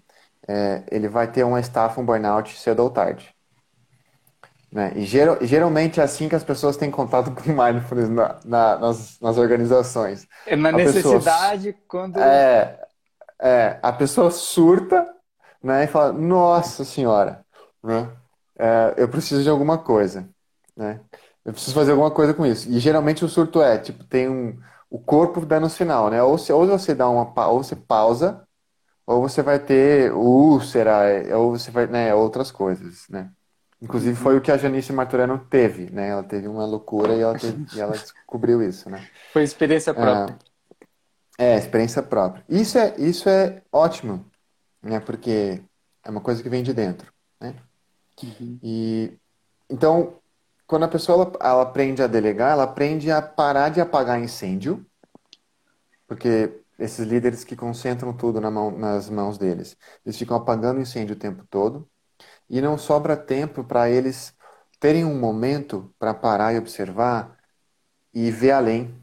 [0.49, 3.35] é, ele vai ter uma estafa, um burnout cedo ou tarde,
[4.71, 4.93] né?
[4.97, 9.21] E geral- geralmente é assim que as pessoas têm contato com mindfulness na, na- nas,
[9.21, 10.27] nas organizações.
[10.45, 12.21] É na A pessoa, necessidade, quando.
[12.21, 12.87] é,
[13.41, 15.07] é, a pessoa surta,
[15.63, 17.45] né, e fala, Nossa Senhora,
[17.83, 18.11] né?
[18.59, 20.29] É, eu preciso de alguma coisa,
[20.77, 21.01] né?
[21.45, 22.71] Eu preciso fazer alguma coisa com isso.
[22.71, 24.59] E geralmente o surto é, tipo, tem um,
[24.91, 26.23] o corpo dá no sinal, né?
[26.23, 28.47] Ou, se, ou você dá uma, ou você pausa,
[29.07, 33.31] ou você vai ter úlcera, é, ou você vai, né, outras coisas, né?
[33.81, 36.09] Inclusive foi o que a Janice Martorano teve, né?
[36.11, 39.05] Ela teve uma loucura e ela, teve- e ela descobriu isso, né?
[39.33, 40.39] Foi experiência própria.
[41.39, 42.45] É, experiência própria.
[42.49, 44.25] Isso é, isso é ótimo,
[44.83, 45.01] né?
[45.01, 45.63] Porque
[46.05, 47.57] é uma coisa que vem de dentro, né?
[48.23, 48.61] Uhum.
[48.63, 49.19] E
[49.69, 50.22] então,
[50.73, 54.87] quando a pessoa ela, ela aprende a delegar, ela aprende a parar de apagar incêndio,
[56.09, 61.15] porque esses líderes que concentram tudo na mão- nas mãos deles, eles ficam apagando incêndio
[61.15, 61.87] o tempo todo
[62.49, 64.35] e não sobra tempo para eles
[64.81, 67.37] terem um momento para parar e observar
[68.15, 68.95] e ver além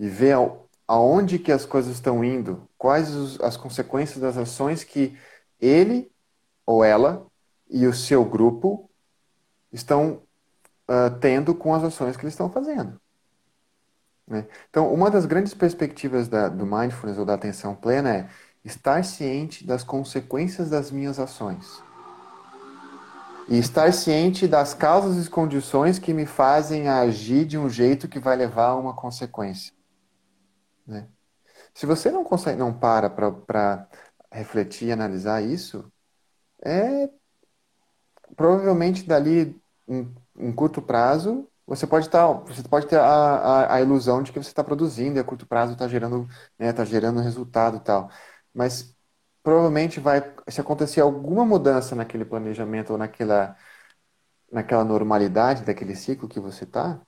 [0.00, 4.82] e ver ao- aonde que as coisas estão indo, quais os- as consequências das ações
[4.82, 5.16] que
[5.60, 6.10] ele
[6.66, 7.24] ou ela
[7.70, 8.87] e o seu grupo
[9.72, 10.22] estão
[10.88, 13.00] ah, tendo com as ações que eles estão fazendo.
[14.26, 14.46] né?
[14.68, 18.30] Então, uma das grandes perspectivas da- do mindfulness ou da atenção plena é
[18.64, 21.82] estar ciente das consequências das minhas ações.
[23.48, 28.18] E estar ciente das causas e condições que me fazem agir de um jeito que
[28.18, 29.72] vai levar a uma consequência.
[30.86, 31.08] né?
[31.74, 33.88] Se você não consegue, não para para
[34.32, 35.90] refletir e analisar isso,
[36.62, 37.08] é
[38.38, 43.82] provavelmente dali um, um curto prazo você pode estar, você pode ter a, a, a
[43.82, 46.26] ilusão de que você está produzindo e a curto prazo está gerando,
[46.58, 48.10] né, tá gerando resultado e tal.
[48.54, 48.96] Mas
[49.42, 53.54] provavelmente vai, se acontecer alguma mudança naquele planejamento ou naquela,
[54.52, 57.00] naquela normalidade daquele ciclo que você está,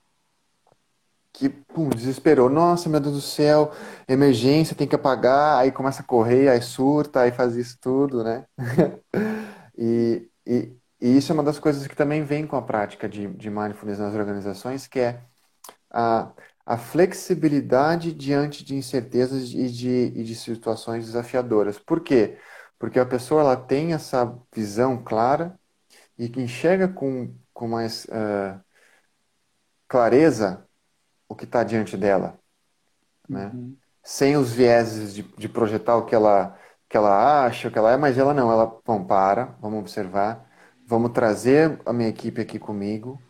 [1.32, 2.48] que, pum, desesperou.
[2.50, 3.72] Nossa, meu Deus do céu,
[4.08, 8.46] emergência, tem que apagar, aí começa a correr, aí surta, aí faz isso tudo, né?
[9.82, 13.26] E, e, e isso é uma das coisas que também vem com a prática de,
[13.28, 15.20] de mindfulness nas organizações, que é
[15.90, 16.30] a,
[16.66, 21.78] a flexibilidade diante de incertezas e de, e de situações desafiadoras.
[21.78, 22.38] Por quê?
[22.78, 25.58] Porque a pessoa ela tem essa visão clara
[26.18, 28.60] e que enxerga com, com mais ah,
[29.88, 30.66] clareza
[31.28, 32.38] o que está diante dela,
[33.28, 33.50] né?
[33.54, 33.76] Uhum.
[34.02, 36.58] Sem os vieses de, de projetar o que ela,
[36.88, 40.49] que ela acha, o que ela é, mas ela não, ela, bom, para, vamos observar,
[40.90, 43.22] vamos trazer a minha equipe aqui comigo,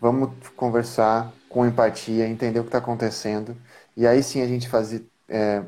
[0.00, 3.56] vamos conversar com empatia, entender o que está acontecendo,
[3.96, 5.64] e aí sim a gente fazer, é,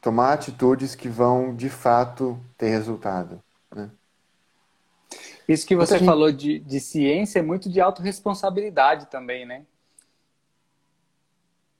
[0.00, 3.42] tomar atitudes que vão de fato ter resultado,
[3.74, 3.90] né?
[5.48, 9.66] Isso que você gente- falou de, de ciência é muito de autorresponsabilidade também, né?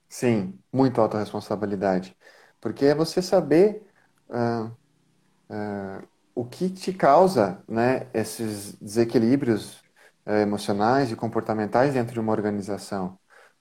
[0.08, 2.16] Sim, muita autorresponsabilidade.
[2.60, 3.86] Porque é você saber
[4.28, 4.72] ah,
[5.50, 6.02] ah,
[6.40, 9.83] o que te causa, né, esses desequilíbrios
[10.26, 13.18] eh, emocionais e comportamentais dentro de uma organização,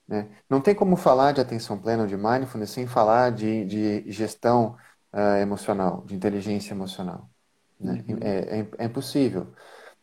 [0.08, 0.28] né?
[0.48, 4.76] Não tem como falar de atenção plena ou de mindfulness sem falar de, de gestão
[5.12, 7.30] ah, emocional, de inteligência emocional,
[7.80, 8.04] né?
[8.08, 8.18] Uhum.
[8.22, 9.52] É, é, é impossível.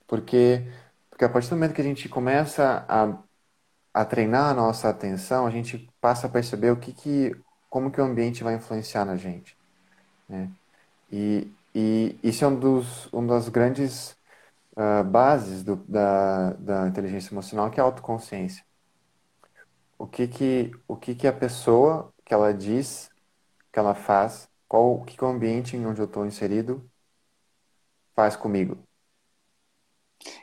[0.08, 0.66] Porque,
[1.10, 3.24] porque a partir do momento que a gente começa a
[3.94, 7.36] a treinar a nossa atenção, a gente passa a perceber o que que,
[7.70, 9.58] como que o ambiente vai influenciar na gente,
[10.30, 10.52] né?
[11.12, 14.18] E, e isso é um dos, um das grandes
[14.76, 18.66] ah, bases do, da, da inteligência emocional, que é a autoconsciência.
[19.96, 23.12] O que que, o que que a pessoa, que ela diz,
[23.72, 26.84] que ela faz, qual, o que o ambiente em onde eu estou inserido
[28.16, 28.80] faz comigo.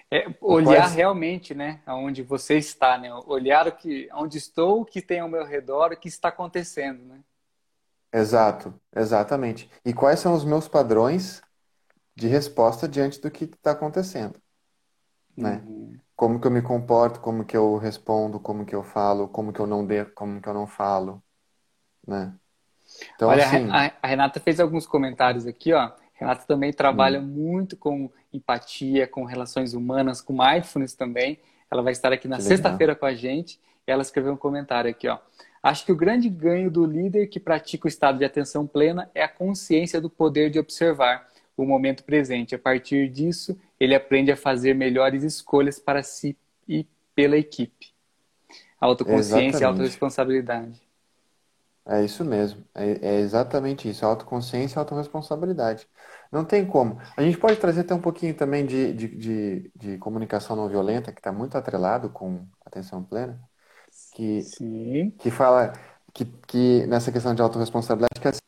[0.08, 3.12] É olhar quais, realmente, né, aonde você está, né?
[3.26, 7.04] Olhar o que, onde estou, o que tem ao meu redor, o que está acontecendo,
[7.04, 7.24] né?
[8.14, 9.70] Exato, exatamente.
[9.84, 11.42] E quais são os meus padrões
[12.16, 14.40] de resposta diante do que está acontecendo,
[15.36, 15.62] né?
[15.66, 15.98] Uhum.
[16.16, 19.60] Como que eu me comporto, como que eu respondo, como que eu falo, como que
[19.60, 21.22] eu não de, como que eu não falo,
[22.06, 22.32] né?
[23.14, 25.90] Então, Olha, assim, a Renata fez alguns comentários aqui, ó.
[26.12, 27.24] Renata também trabalha hum.
[27.24, 31.40] muito com empatia, com relações humanas, com mindfulness também.
[31.70, 33.60] Ela vai estar aqui na sexta-feira com a gente.
[33.84, 35.18] Ela escreveu um comentário aqui, ó.
[35.64, 39.24] Acho que o grande ganho do líder que pratica o estado de atenção plena é
[39.24, 42.54] a consciência do poder de observar o momento presente.
[42.54, 46.36] A partir disso, ele aprende a fazer melhores escolhas para si
[46.68, 47.94] e pela equipe.
[48.78, 50.82] Autoconsciência e autorresponsabilidade.
[51.86, 52.62] É isso mesmo.
[52.74, 54.04] É, é exatamente isso.
[54.04, 55.88] Autoconsciência e autorresponsabilidade.
[56.30, 57.00] Não tem como.
[57.16, 61.10] A gente pode trazer até um pouquinho também de, de, de, de comunicação não violenta,
[61.10, 63.40] que está muito atrelado com atenção plena,
[64.14, 65.10] que, Sim.
[65.18, 65.72] que fala
[66.14, 68.40] que, que nessa questão de autorresponsabilidade, que assim,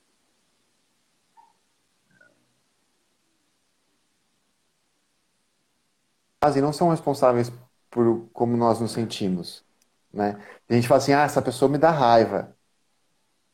[6.57, 7.53] e não são responsáveis
[7.91, 9.65] por como nós nos sentimos.
[10.13, 10.41] Né?
[10.69, 12.57] A gente fala assim, ah, essa pessoa me dá raiva.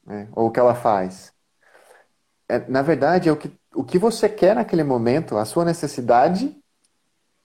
[0.05, 0.29] Né?
[0.33, 1.33] Ou o que ela faz.
[2.47, 6.55] É, na verdade, é o que, o que você quer naquele momento, a sua necessidade,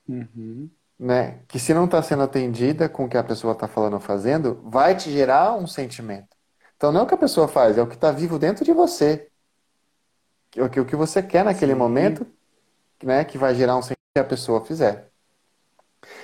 [0.09, 0.69] uhum.
[0.99, 1.39] Né?
[1.47, 4.61] que se não está sendo atendida com o que a pessoa está falando ou fazendo,
[4.65, 6.35] vai te gerar um sentimento.
[6.75, 8.71] Então não é o que a pessoa faz, é o que está vivo dentro de
[8.71, 9.29] você.
[10.55, 11.79] O que, o que você quer naquele Sim.
[11.79, 12.25] momento,
[13.03, 15.11] né, que vai gerar um sentimento que a pessoa fizer.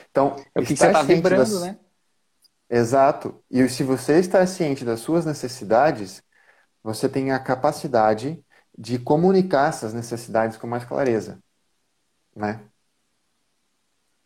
[0.10, 1.62] Então, é o que você está vibrando, das...
[1.62, 1.80] né?
[2.70, 3.44] Exato.
[3.52, 6.24] E se você está ciente das suas necessidades,
[6.82, 8.44] você tem a capacidade
[8.76, 11.40] de comunicar essas necessidades com mais clareza,
[12.36, 12.62] né?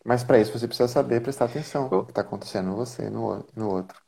[0.07, 3.45] Mas para isso você precisa saber prestar atenção no que está acontecendo em você no,
[3.53, 4.01] no outro.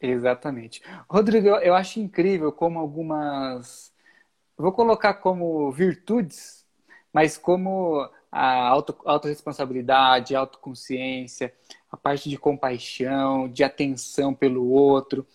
[0.00, 0.80] Exatamente.
[1.10, 3.92] Rodrigo, eu acho incrível como algumas.
[4.56, 6.64] Vou colocar como virtudes,
[7.12, 11.52] mas como a auto, autorresponsabilidade, autoconsciência,
[11.90, 15.26] a parte de compaixão, de atenção pelo outro.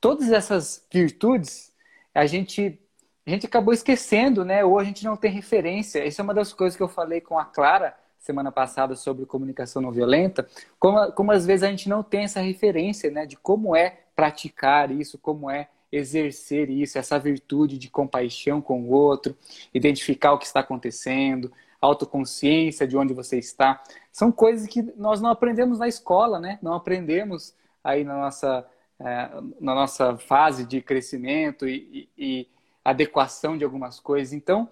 [0.00, 1.74] Todas essas virtudes
[2.14, 2.78] a gente,
[3.26, 4.64] a gente acabou esquecendo, né?
[4.64, 6.06] Ou a gente não tem referência.
[6.06, 9.82] Essa é uma das coisas que eu falei com a Clara semana passada sobre comunicação
[9.82, 13.26] não violenta, como, como às vezes a gente não tem essa referência, né?
[13.26, 18.90] De como é praticar isso, como é exercer isso, essa virtude de compaixão com o
[18.90, 19.36] outro,
[19.74, 23.82] identificar o que está acontecendo, autoconsciência de onde você está.
[24.10, 26.58] São coisas que nós não aprendemos na escola, né?
[26.62, 28.66] Não aprendemos aí na nossa,
[29.00, 29.28] é,
[29.60, 32.48] na nossa fase de crescimento e, e, e,
[32.82, 34.32] adequação de algumas coisas.
[34.32, 34.68] Então,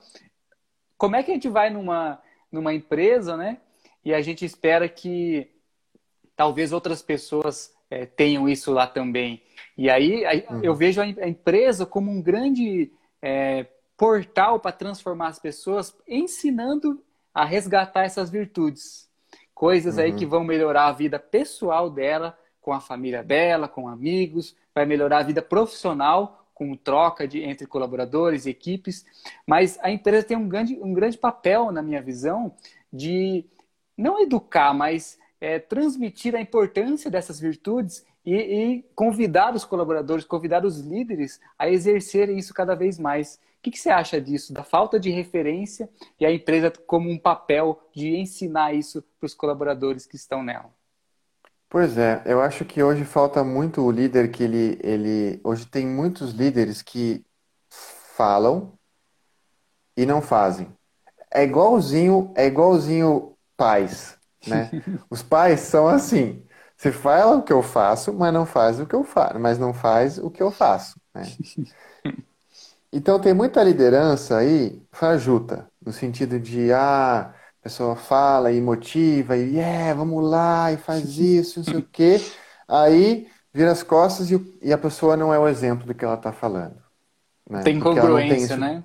[0.96, 2.18] como é que a gente vai numa,
[2.52, 3.58] numa empresa, né?
[4.04, 5.50] E a gente espera que
[6.36, 9.42] talvez outras pessoas é, tenham isso lá também.
[9.76, 10.60] E aí, aí uhum.
[10.62, 17.44] eu vejo a, empresa como um grande é, portal para transformar as pessoas, ensinando a
[17.44, 19.08] resgatar essas virtudes.
[19.54, 20.02] Coisas uhum.
[20.02, 24.86] aí que vão melhorar a vida pessoal dela, com a família dela, com amigos, vai
[24.86, 29.04] melhorar a vida profissional, com troca de, entre colaboradores equipes.
[29.46, 32.54] Mas a empresa tem um grande, um grande papel, na minha visão,
[32.92, 33.44] de
[33.96, 40.64] não educar, mas é, transmitir a importância dessas virtudes e, e, convidar os colaboradores, convidar
[40.64, 43.34] os líderes a exercerem isso cada vez mais.
[43.58, 47.18] O que, que, você acha disso, da falta de referência e a empresa como um
[47.18, 50.70] papel de ensinar isso para os colaboradores que estão nela?
[51.72, 55.40] Pois é, eu acho que hoje falta muito o líder que ele, ele.
[55.42, 57.24] Hoje tem muitos líderes que
[57.70, 58.74] falam
[59.96, 60.68] e não fazem.
[61.30, 64.70] É igualzinho, é igualzinho pais, né?
[65.08, 66.44] Os pais são assim.
[66.76, 69.72] Você fala o que eu faço, mas não faz o que eu faço, mas não
[69.72, 71.00] faz o que eu faço.
[71.14, 71.22] Né?
[72.94, 79.36] Então tem muita liderança aí fajuta, no sentido de ah, a pessoa fala e motiva
[79.36, 82.20] e é, yeah, vamos lá e faz isso, não sei o quê.
[82.66, 86.16] Aí vira as costas e, e, a pessoa não é o exemplo do que ela
[86.16, 86.82] está falando.
[87.48, 87.62] Né?
[87.62, 88.84] Tem congruência, não tem né?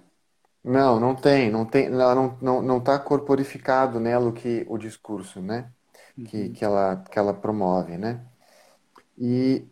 [0.63, 4.77] Não, não tem, não tem, ela não, não, não tá corporificado nela o que o
[4.77, 5.71] discurso, né?
[6.25, 6.53] Que, uhum.
[6.53, 8.21] que, ela, que ela promove, né?
[9.17, 9.65] E,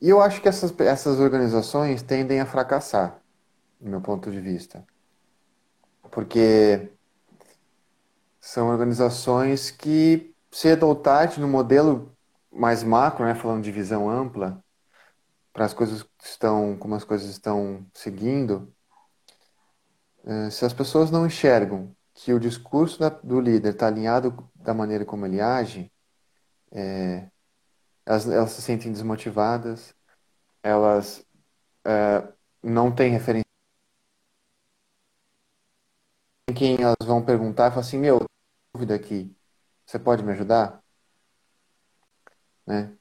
[0.00, 3.18] e eu acho que essas, essas organizações tendem a fracassar
[3.80, 4.84] do meu ponto de vista.
[6.10, 6.90] Porque
[8.46, 12.16] são organizações que, cedo ou tarde, no modelo
[12.50, 14.62] mais macro, né, falando de visão ampla,
[15.52, 18.72] para as coisas que estão, como as coisas estão seguindo,
[20.24, 24.72] eh, se as pessoas não enxergam que o discurso da, do líder está alinhado da
[24.72, 25.90] maneira como ele age,
[26.72, 27.28] é,
[28.06, 29.94] elas, elas, se sentem desmotivadas,
[30.62, 31.26] elas
[31.84, 32.28] é,
[32.62, 33.46] não têm referência
[36.54, 38.24] quem elas vão perguntar falar assim, meu,
[38.76, 39.34] dúvida aqui,
[39.86, 40.82] você pode me ajudar?
[42.66, 42.92] Né?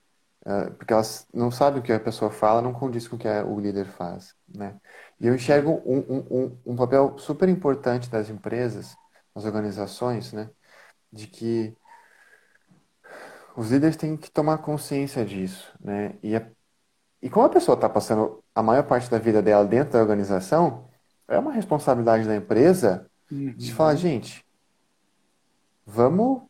[0.45, 3.27] Uh, porque elas não sabem o que a pessoa fala, não condiz com o que
[3.27, 4.79] o líder faz, né?
[5.19, 8.95] E eu enxergo um, um, um, um papel super importante das empresas,
[9.33, 10.49] das organizações, né?
[11.11, 11.75] De que
[13.57, 16.15] os líderes têm que tomar consciência disso, né?
[16.21, 16.47] E, a,
[17.23, 20.87] e como a pessoa está passando a maior parte da vida dela dentro da organização,
[21.27, 23.51] é uma responsabilidade da empresa uhum.
[23.57, 24.44] de falar, gente,
[25.85, 26.41] vamos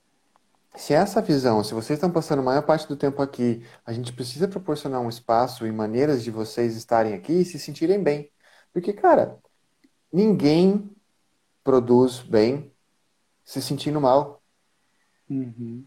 [0.76, 4.12] se essa visão, se vocês estão passando a maior parte do tempo aqui, a gente
[4.12, 8.30] precisa proporcionar um espaço e maneiras de vocês estarem aqui e se sentirem bem.
[8.74, 9.38] Porque, cara,
[10.12, 10.92] ninguém
[11.64, 12.72] produz bem
[13.44, 14.42] se sentindo mal.
[15.30, 15.86] Uhum.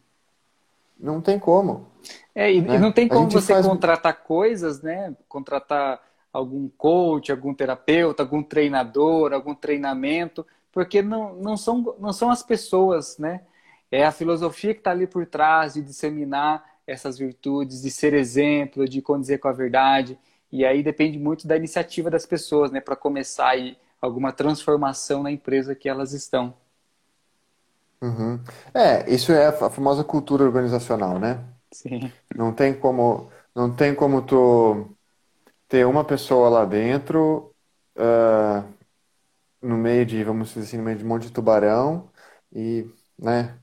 [0.99, 1.87] Não tem como.
[2.35, 2.77] É, e, né?
[2.77, 3.67] e não tem como você faz...
[3.67, 5.15] contratar coisas, né?
[5.29, 10.47] Contratar algum coach, algum terapeuta, algum treinador, algum treinamento,
[10.79, 13.41] porque não, não, são, não são as pessoas, né?
[13.91, 18.89] É a filosofia que está ali por trás de disseminar essas virtudes, de ser exemplo,
[18.89, 20.17] de condizer com a verdade.
[20.53, 25.33] E aí depende muito da iniciativa das pessoas, né, para começar aí alguma transformação na
[25.33, 26.55] empresa que elas estão.
[28.01, 28.39] Uhum.
[28.73, 31.41] É, isso é a famosa cultura organizacional, né?
[31.73, 32.13] Sim.
[32.33, 34.87] Não tem como, não tem como tu
[35.69, 37.53] ter uma pessoa lá dentro,
[37.97, 38.78] uh,
[39.63, 42.11] no meio de, vamos dizer assim, no meio de um monte de tubarão
[42.53, 42.87] e,
[43.19, 43.59] né,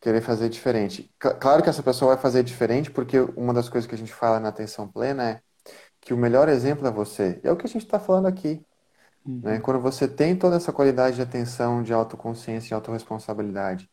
[0.00, 1.14] querer fazer diferente.
[1.18, 4.40] Claro que essa pessoa vai fazer diferente, porque uma das coisas que a gente fala
[4.40, 5.42] na atenção plena é
[6.00, 7.40] que o melhor exemplo é você.
[7.44, 8.64] E é o que a gente está falando aqui.
[9.24, 9.40] Uhum.
[9.44, 9.60] Né?
[9.60, 13.90] Quando você tem toda essa qualidade de atenção, de autoconsciência e autorresponsabilidade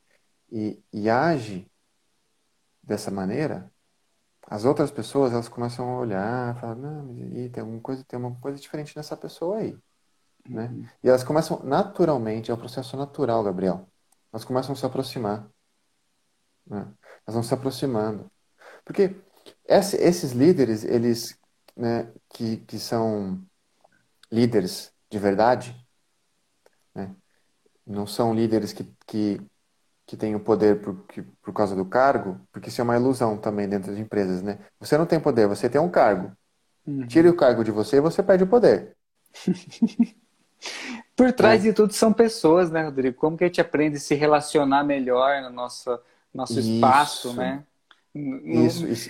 [0.51, 1.69] e, e age
[2.81, 3.71] dessa maneira,
[4.47, 8.35] as outras pessoas elas começam a olhar, falar, não, mas tem alguma coisa, tem uma
[8.39, 9.77] coisa diferente nessa pessoa aí,
[10.49, 10.67] né?
[10.67, 10.85] Uhum.
[11.03, 13.87] E elas começam naturalmente, é um processo natural, Gabriel.
[14.31, 15.49] Elas começam a se aproximar.
[16.65, 16.87] Né?
[17.25, 18.29] Elas vão se aproximando.
[18.83, 19.15] Porque
[19.65, 21.37] esses líderes, eles,
[21.75, 23.41] né, que, que são
[24.31, 25.75] líderes de verdade,
[26.93, 27.15] né,
[27.85, 29.41] não são líderes que, que,
[30.05, 33.37] que têm o poder por, que, por causa do cargo, porque isso é uma ilusão
[33.37, 34.59] também dentro das empresas, né?
[34.79, 36.35] Você não tem poder, você tem um cargo.
[36.85, 37.07] Uhum.
[37.07, 38.95] Tire o cargo de você e você perde o poder.
[41.15, 41.69] por trás é.
[41.69, 43.17] de tudo são pessoas, né, Rodrigo?
[43.17, 46.01] Como que a gente aprende a se relacionar melhor na nossa
[46.33, 46.69] nosso isso.
[46.69, 47.63] espaço, né?
[48.13, 49.09] Isso, isso.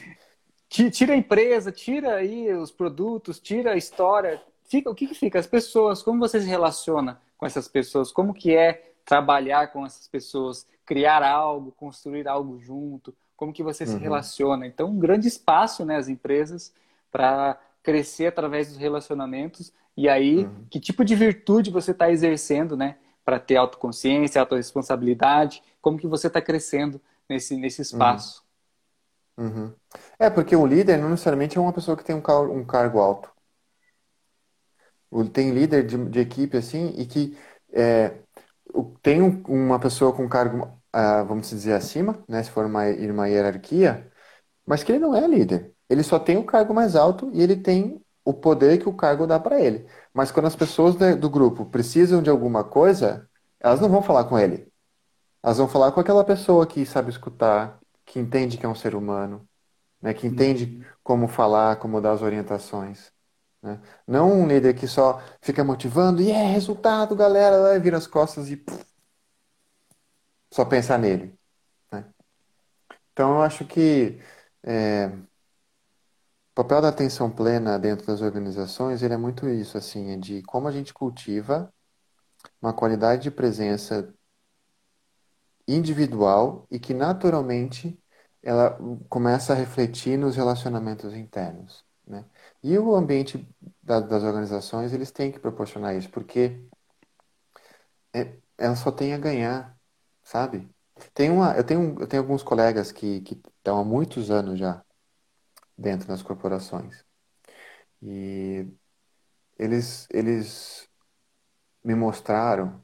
[0.70, 4.42] Tira a empresa, tira aí os produtos, tira a história.
[4.66, 5.40] Fica, o que, que fica?
[5.40, 8.12] As pessoas, como você se relaciona com essas pessoas?
[8.12, 10.66] Como que é trabalhar com essas pessoas?
[10.86, 13.16] Criar algo, construir algo junto?
[13.36, 13.92] Como que você uhum.
[13.92, 14.68] se relaciona?
[14.68, 16.74] Então, um grande espaço, né, as empresas,
[17.12, 19.72] para crescer através dos relacionamentos.
[19.98, 20.66] E aí, uhum.
[20.70, 22.98] que tipo de virtude você está exercendo, né?
[23.26, 28.46] Para ter autoconsciência, autorresponsabilidade, como que você está crescendo nesse, nesse espaço.
[29.38, 29.48] Uhum.
[29.48, 29.74] Uhum.
[30.20, 33.00] É, porque o líder não necessariamente é uma pessoa que tem um, car um cargo
[33.00, 33.30] alto.
[35.34, 37.38] Tem líder de, de equipe assim e que
[37.72, 38.14] é,
[39.02, 43.28] tem um, uma pessoa com cargo, uh, vamos dizer, acima, né, se for uma, uma
[43.28, 44.12] hierarquia,
[44.66, 45.74] mas que ele não é líder.
[45.90, 49.26] Ele só tem o cargo mais alto e ele tem o poder que o cargo
[49.26, 49.88] dá para ele.
[50.14, 54.38] Mas quando as pessoas do grupo precisam de alguma coisa, elas não vão falar com
[54.38, 54.70] ele.
[55.42, 58.96] Elas vão falar com aquela pessoa que sabe escutar, que entende que é um ser
[58.96, 59.48] humano,
[60.02, 60.14] né?
[60.14, 60.86] que entende uhum.
[61.02, 63.14] como falar, como dar as orientações.
[63.62, 63.80] Né?
[64.06, 68.50] Não um líder que só fica motivando, e é resultado, galera, e vira as costas
[68.50, 68.86] e puf,
[70.52, 71.34] só pensar nele.
[71.90, 72.06] Né?
[73.14, 74.20] Então eu acho que
[74.64, 75.12] é,
[76.58, 80.42] o papel da atenção plena dentro das organizações ele é muito isso, assim, é de
[80.42, 81.72] como a gente cultiva
[82.60, 84.12] uma qualidade de presença
[85.68, 88.00] individual e que naturalmente
[88.42, 88.76] ela
[89.08, 91.86] começa a refletir nos relacionamentos internos.
[92.08, 92.26] Né?
[92.64, 93.48] E o ambiente
[93.84, 96.60] da, das organizações, eles têm que proporcionar isso, porque
[98.14, 99.78] é, ela só tem a ganhar,
[100.24, 100.68] sabe?
[101.14, 104.84] Tem uma, eu, tenho, eu tenho alguns colegas que, que estão há muitos anos já
[105.78, 107.06] dentro das corporações.
[108.02, 108.68] E
[109.58, 110.90] eles, eles
[111.84, 112.84] me mostraram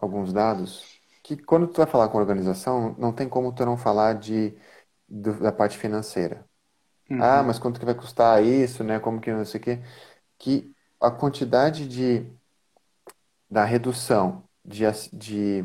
[0.00, 3.76] alguns dados que quando tu vai falar com a organização, não tem como tu não
[3.76, 4.56] falar de,
[5.08, 6.48] da parte financeira.
[7.10, 7.22] Uhum.
[7.22, 8.98] Ah, mas quanto que vai custar isso, né?
[8.98, 9.82] Como que não sei o quê.
[10.38, 12.26] Que a quantidade de
[13.50, 15.62] da redução de, de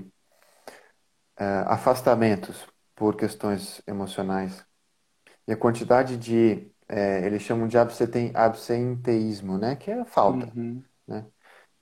[1.40, 2.66] uh, afastamentos
[2.96, 4.66] por questões emocionais
[5.48, 9.76] e a quantidade de é, eles chamam de absenteísmo, né?
[9.76, 10.84] Que é a falta, uhum.
[11.08, 11.26] né?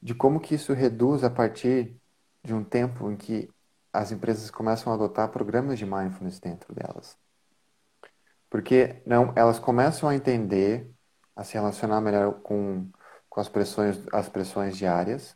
[0.01, 1.95] De como que isso reduz a partir
[2.43, 3.49] de um tempo em que
[3.93, 7.17] as empresas começam a adotar programas de mindfulness dentro delas.
[8.49, 10.89] Porque não, elas começam a entender,
[11.35, 12.89] a se relacionar melhor com,
[13.29, 15.35] com as pressões, as pressões diárias,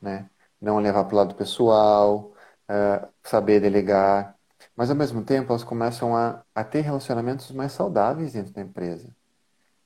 [0.00, 0.28] né?
[0.60, 2.34] Não levar para o lado pessoal,
[2.70, 4.35] uh, saber delegar.
[4.76, 9.08] Mas ao mesmo tempo elas começam a, a ter relacionamentos mais saudáveis dentro da empresa.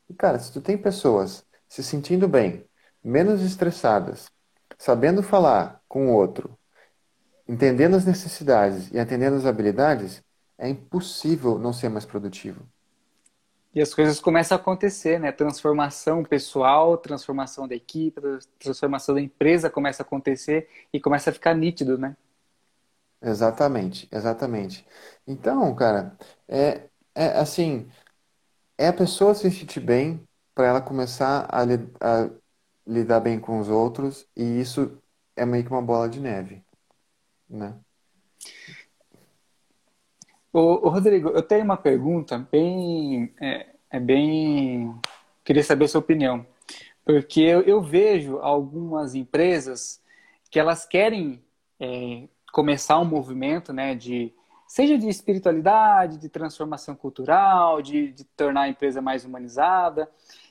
[0.09, 2.65] E cara, se tu tem pessoas se sentindo bem,
[3.03, 4.29] menos estressadas,
[4.77, 6.59] sabendo falar com o outro,
[7.49, 10.23] entendendo as necessidades e atendendo as habilidades,
[10.59, 12.67] é impossível não ser mais produtivo.
[13.73, 15.31] E as coisas começam a acontecer, né?
[15.31, 18.21] Transformação pessoal, transformação da equipe,
[18.59, 22.17] transformação da empresa começa a acontecer e começa a ficar nítido, né?
[23.23, 24.87] Exatamente, exatamente.
[25.27, 26.17] Então, cara,
[26.49, 27.89] é, é assim,
[28.79, 32.31] é a pessoa se sentir bem para ela começar a, li, a
[32.87, 34.99] lidar bem com os outros e isso
[35.37, 36.65] é meio que uma bola de neve,
[37.49, 37.79] né?
[40.53, 44.95] Ô, Rodrigo, eu tenho uma pergunta bem, é, é bem,
[45.45, 46.45] queria saber a sua opinião,
[47.05, 50.03] porque eu, eu vejo algumas empresas
[50.51, 51.43] que elas querem
[51.79, 54.33] é, começar um movimento, né, de
[54.67, 60.09] seja de espiritualidade, de transformação cultural, de, de tornar a empresa mais humanizada,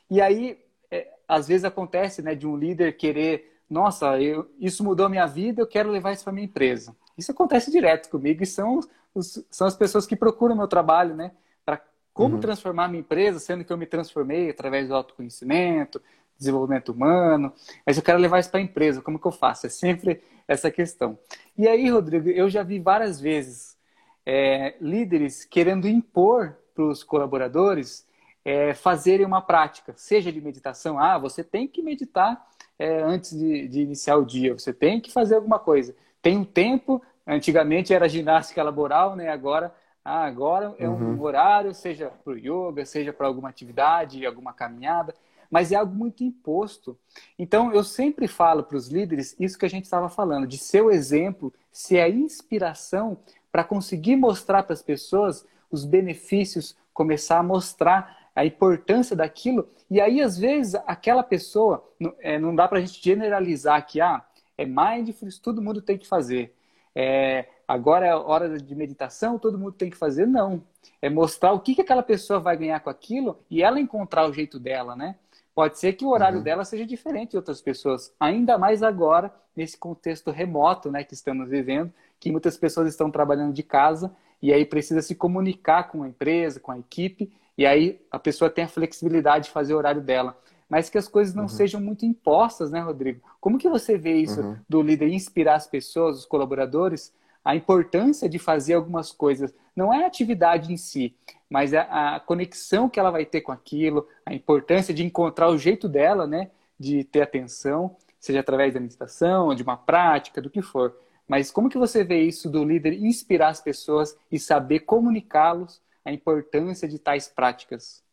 [0.09, 0.59] e aí
[0.91, 5.25] é, às vezes acontece, né, de um líder querer, nossa, eu, isso mudou a minha
[5.25, 6.95] vida, eu quero levar isso para minha empresa.
[7.17, 8.79] Isso acontece direto comigo e são
[9.13, 11.31] os, são as pessoas que procuram meu trabalho, né?
[11.65, 11.81] Para
[12.13, 12.41] como uhum.
[12.41, 16.01] transformar minha empresa, sendo que eu me transformei através do autoconhecimento,
[16.37, 17.53] desenvolvimento humano,
[17.85, 19.65] mas eu quero levar isso para a empresa, como que eu faço?
[19.65, 21.19] É sempre essa questão.
[21.59, 23.77] E aí, Rodrigo, eu já vi várias vezes
[24.25, 28.07] é, líderes querendo impor para os colaboradores
[28.43, 32.47] é, fazerem uma prática, seja de meditação, ah, você tem que meditar
[32.79, 35.93] é, antes de, de, iniciar o dia, você tem que fazer alguma coisa.
[36.21, 39.29] Tem um tempo Antigamente era ginástica laboral, né?
[39.29, 39.71] Agora,
[40.03, 41.21] ah, agora é um uhum.
[41.21, 45.13] horário, seja para o yoga, seja para alguma atividade, alguma caminhada,
[45.49, 46.97] mas é algo muito imposto.
[47.37, 50.81] Então, eu sempre falo para os líderes isso que a gente estava falando, de ser
[50.81, 53.17] o exemplo, ser a inspiração
[53.51, 59.69] para conseguir mostrar para as pessoas os benefícios, começar a mostrar a importância daquilo.
[59.89, 61.83] E aí, às vezes, aquela pessoa,
[62.19, 64.23] é, não dá para a gente generalizar que, ah,
[64.57, 66.53] é mindfulness, todo mundo tem que fazer
[66.95, 70.25] é, agora é hora de meditação, todo mundo tem que fazer.
[70.25, 70.63] Não.
[71.01, 74.33] É mostrar o que, que aquela pessoa vai ganhar com aquilo e ela encontrar o
[74.33, 75.15] jeito dela, né?
[75.53, 76.43] Pode ser que o horário uhum.
[76.43, 81.49] dela seja diferente de outras pessoas, ainda mais agora, nesse contexto remoto né, que estamos
[81.49, 86.07] vivendo, que muitas pessoas estão trabalhando de casa e aí precisa se comunicar com a
[86.07, 90.01] empresa, com a equipe, e aí a pessoa tem a flexibilidade de fazer o horário
[90.01, 90.37] dela
[90.69, 91.49] mas que as coisas não uhum.
[91.49, 93.21] sejam muito impostas, né, Rodrigo?
[93.41, 94.55] Como que você vê isso uhum.
[94.69, 97.11] do líder inspirar as pessoas, os colaboradores,
[97.43, 99.53] a importância de fazer algumas coisas?
[99.75, 101.15] Não é a atividade em si,
[101.49, 105.57] mas a, a conexão que ela vai ter com aquilo, a importância de encontrar o
[105.57, 110.61] jeito dela, né, de ter atenção, seja através da meditação, de uma prática, do que
[110.61, 110.95] for.
[111.27, 116.11] Mas como que você vê isso do líder inspirar as pessoas e saber comunicá-los a
[116.11, 118.03] importância de tais práticas?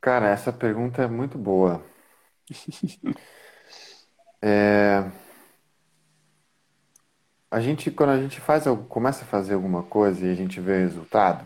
[0.00, 1.82] Cara, essa pergunta é muito boa.
[4.42, 5.02] É,
[7.56, 10.72] a gente, quando a gente faz, começa a fazer alguma coisa e a gente vê
[10.72, 11.42] o resultado,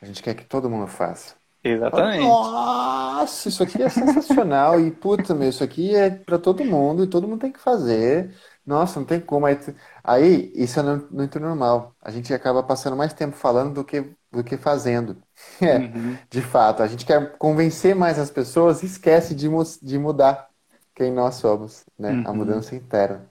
[0.00, 1.34] a gente quer que todo mundo faça.
[1.62, 2.24] Exatamente.
[2.24, 7.06] Nossa, isso aqui é sensacional e puta, meu, isso aqui é para todo mundo e
[7.06, 8.34] todo mundo tem que fazer.
[8.64, 9.44] Nossa, não tem como.
[9.44, 9.58] Aí,
[10.02, 11.94] aí isso é muito normal.
[12.00, 15.22] A gente acaba passando mais tempo falando do que, do que fazendo.
[15.60, 16.16] É, uhum.
[16.30, 16.82] de fato.
[16.82, 19.48] A gente quer convencer mais as pessoas e esquece de,
[19.82, 20.48] de mudar
[20.94, 22.10] quem nós somos, né?
[22.10, 22.22] Uhum.
[22.26, 23.28] A mudança interna.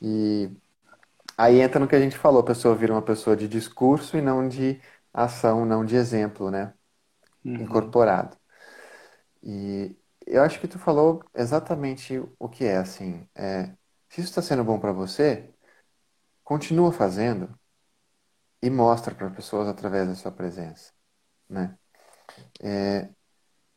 [0.00, 0.50] E
[1.38, 4.22] aí entra no que a gente falou, a pessoa vira uma pessoa de discurso e
[4.22, 4.80] não de
[5.14, 6.74] ação, não de exemplo, né?
[7.44, 7.54] Uhum.
[7.62, 8.36] Incorporado.
[9.42, 13.26] E eu acho que tu falou exatamente o que é, assim.
[13.34, 13.66] É,
[14.08, 15.50] se isso está sendo bom para você,
[16.44, 17.58] continua fazendo
[18.62, 20.92] e mostra para pessoas através da sua presença,
[21.48, 21.78] né?
[22.60, 23.08] É,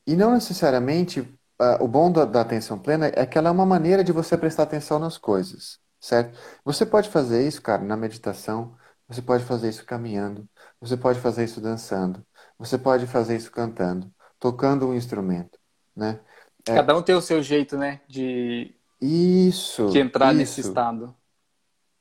[0.07, 3.65] e não necessariamente uh, o bom da, da, atenção plena é que ela é uma
[3.65, 6.37] maneira de você prestar atenção nas coisas, certo?
[6.65, 8.75] Você pode fazer isso, cara, na meditação.
[9.07, 10.49] Você pode fazer isso caminhando.
[10.79, 12.25] Você pode fazer isso dançando.
[12.57, 15.59] Você pode fazer isso cantando, tocando um instrumento,
[15.95, 16.19] né?
[16.67, 19.87] É, Cada um tem o seu jeito, né, de isso.
[19.89, 20.37] De entrar isso.
[20.37, 21.15] nesse estado.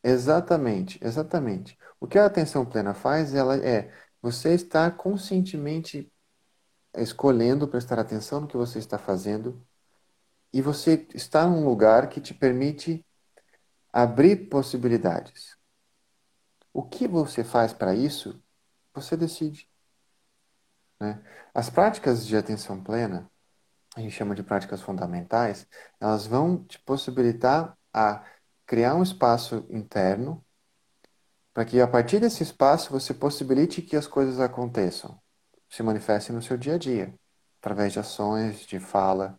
[0.02, 1.78] Exatamente, exatamente.
[1.98, 6.10] O que a atenção plena faz, ela é você estar conscientemente
[6.96, 9.64] escolhendo prestar atenção no que você está fazendo
[10.52, 13.04] e você está num lugar que te permite
[13.92, 15.56] abrir possibilidades.
[16.72, 18.40] O que você faz para isso
[18.94, 19.68] você decide.
[21.00, 21.22] Né?
[21.54, 23.30] As práticas de atenção plena,
[23.96, 25.66] a gente chama de práticas fundamentais,
[25.98, 28.24] elas vão te possibilitar a
[28.66, 30.44] criar um espaço interno
[31.52, 35.20] para que a partir desse espaço você possibilite que as coisas aconteçam,
[35.68, 37.12] se manifestem no seu dia a dia,
[37.58, 39.38] através de ações, de fala,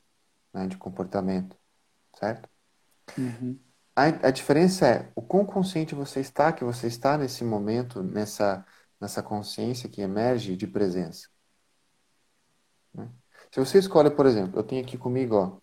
[0.53, 1.57] né, de comportamento,
[2.19, 2.49] certo?
[3.17, 3.57] Uhum.
[4.01, 8.65] A, a diferença é o quão consciente você está, que você está nesse momento, nessa,
[8.99, 11.27] nessa consciência que emerge de presença.
[12.91, 13.07] Né?
[13.51, 15.57] Se você escolhe, por exemplo, eu tenho aqui comigo, ó,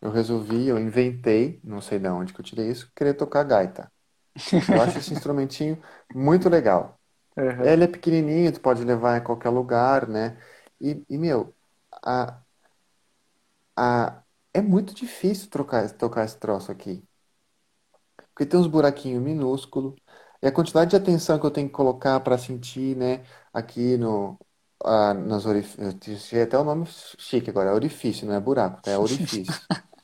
[0.00, 3.90] eu resolvi, eu inventei, não sei de onde que eu tirei isso, querer tocar gaita.
[4.72, 5.82] Eu acho esse instrumentinho
[6.14, 7.00] muito legal.
[7.36, 7.64] Uhum.
[7.64, 10.38] Ele é pequenininho, tu pode levar em qualquer lugar, né?
[10.80, 11.52] E, e meu,
[11.90, 12.40] a,
[13.76, 14.22] a,
[14.52, 17.02] é muito difícil trocar, tocar esse troço aqui.
[18.34, 19.94] Porque tem uns buraquinhos minúsculos.
[20.42, 23.24] E a quantidade de atenção que eu tenho que colocar para sentir, né?
[23.52, 24.38] Aqui no,
[24.84, 26.34] ah, nos orifícios.
[26.42, 26.86] Até o nome
[27.18, 28.90] chique agora, é orifício, não é buraco, tá?
[28.92, 29.54] é orifício.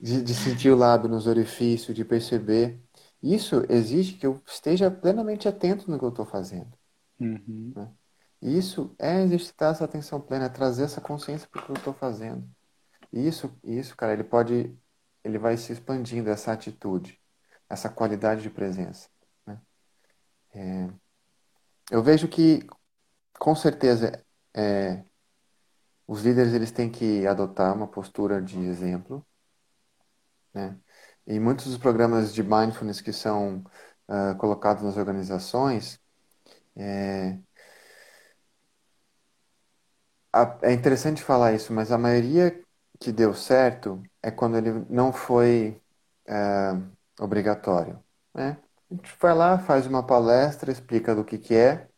[0.00, 2.80] De, de sentir o lábio nos orifícios, de perceber.
[3.22, 6.72] Isso exige que eu esteja plenamente atento no que eu estou fazendo.
[7.20, 7.72] Uhum.
[7.74, 7.90] Né?
[8.40, 11.92] Isso é exercitar essa atenção plena, é trazer essa consciência para o que eu estou
[11.94, 12.48] fazendo.
[13.12, 14.74] Isso, isso, cara, ele pode,
[15.24, 17.20] ele vai se expandindo essa atitude,
[17.68, 19.08] essa qualidade de presença.
[19.46, 19.60] Né?
[20.54, 20.88] É,
[21.90, 22.66] eu vejo que,
[23.38, 25.04] com certeza, é,
[26.06, 29.26] os líderes eles têm que adotar uma postura de exemplo,
[30.54, 30.78] né?
[31.26, 33.64] E muitos dos programas de mindfulness que são
[34.08, 36.00] uh, colocados nas organizações,
[36.76, 37.38] é,
[40.62, 42.62] é interessante falar isso, mas a maioria
[43.00, 45.80] que deu certo é quando ele não foi
[46.26, 46.72] é,
[47.20, 48.02] obrigatório.
[48.34, 48.58] Né?
[48.90, 51.88] A gente vai lá, faz uma palestra, explica do que, que é,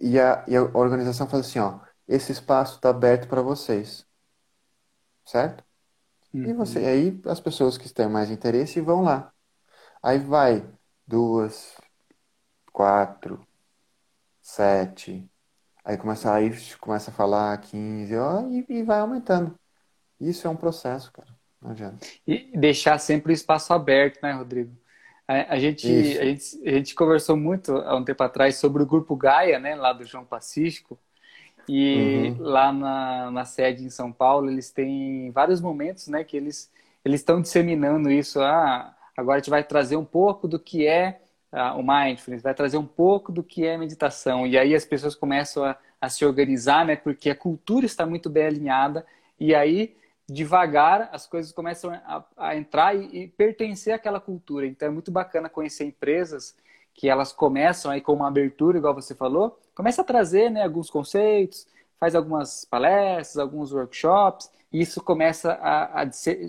[0.00, 4.06] e a, e a organização fala assim, ó, esse espaço está aberto para vocês.
[5.24, 5.64] Certo?
[6.44, 6.54] E Uhum.
[6.54, 9.32] você, aí as pessoas que têm mais interesse vão lá.
[10.02, 10.68] Aí vai
[11.06, 11.76] duas,
[12.72, 13.46] quatro,
[14.42, 15.28] sete,
[15.84, 16.50] aí começa, aí
[16.80, 19.58] começa a falar 15, ó, e, e vai aumentando.
[20.20, 21.33] Isso é um processo, cara.
[21.64, 22.06] Não adianta.
[22.26, 24.72] E deixar sempre o espaço aberto, né, Rodrigo?
[25.26, 28.86] A, a gente, a gente, a gente conversou muito há um tempo atrás sobre o
[28.86, 30.98] Grupo Gaia, né, lá do João Pacífico.
[31.68, 32.38] E Uhum.
[32.38, 36.72] lá na, na sede em São Paulo, eles têm vários momentos, né, que eles
[37.04, 38.40] eles estão disseminando isso.
[38.42, 41.20] Ah, agora a gente vai trazer um pouco do que é
[41.52, 44.46] ah, o mindfulness, vai trazer um pouco do que é meditação.
[44.46, 48.30] E aí as pessoas começam a, a se organizar, né, porque a cultura está muito
[48.30, 49.06] bem alinhada.
[49.38, 49.96] E aí,
[50.28, 54.66] devagar, as coisas começam a, a entrar e, e pertencer àquela cultura.
[54.66, 56.56] Então é muito bacana conhecer empresas
[56.94, 60.88] que elas começam aí com uma abertura, igual você falou, começa a trazer né, alguns
[60.90, 61.66] conceitos,
[61.98, 66.46] faz algumas palestras, alguns workshops, e isso começa a, a ser-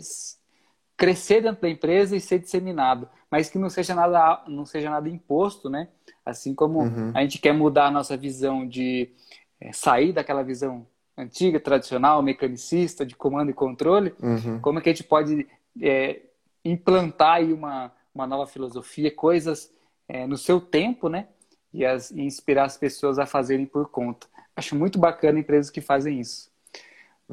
[0.97, 5.09] crescer dentro da empresa e ser disseminado, mas que não seja nada, não seja nada
[5.09, 5.89] imposto, né?
[6.25, 7.11] Assim como Uhum.
[7.13, 9.11] a gente quer mudar a nossa visão de
[9.59, 10.87] eh, sair daquela visão
[11.17, 14.61] antiga, tradicional, mecanicista, de comando e controle, Uhum.
[14.61, 15.47] como é que a gente pode
[15.81, 16.21] é,
[16.63, 19.71] implantar aí uma, uma nova filosofia, coisas
[20.07, 21.27] é, no seu tempo, né?
[21.73, 24.27] E, as- e inspirar as pessoas a fazerem por conta.
[24.55, 26.49] Acho muito bacana empresas que fazem isso.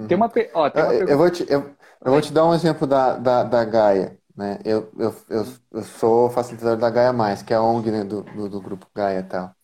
[0.06, 1.18] Tem uma, ó, tem uma Eu, eu pergunta.
[1.18, 4.58] vou te, eu, eu vou te dar um exemplo da, da, da Gaia, né?
[4.64, 8.22] Eu, eu, eu, eu sou facilitador da Gaia Mais, que é a ONG, né, do,
[8.22, 9.54] do, do grupo Gaia e tal.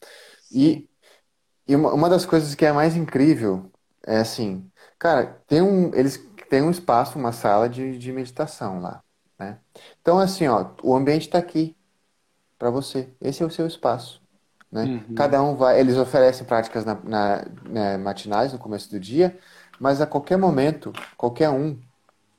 [0.52, 0.88] E,
[1.68, 3.70] e uma, uma das coisas que é mais incrível
[4.08, 6.18] é assim, cara, tem um, eles
[6.50, 9.02] têm um espaço, uma sala de, de meditação lá,
[9.38, 9.60] né?
[10.00, 11.76] Então, assim, ó, o ambiente está aqui
[12.58, 13.14] para você.
[13.20, 14.22] Esse é o seu espaço,
[14.70, 14.90] né?
[14.90, 15.02] Uhum.
[15.14, 19.38] Cada um vai, eles oferecem práticas na, na- né, matinais no começo do dia,
[19.80, 21.80] mas a qualquer momento, qualquer um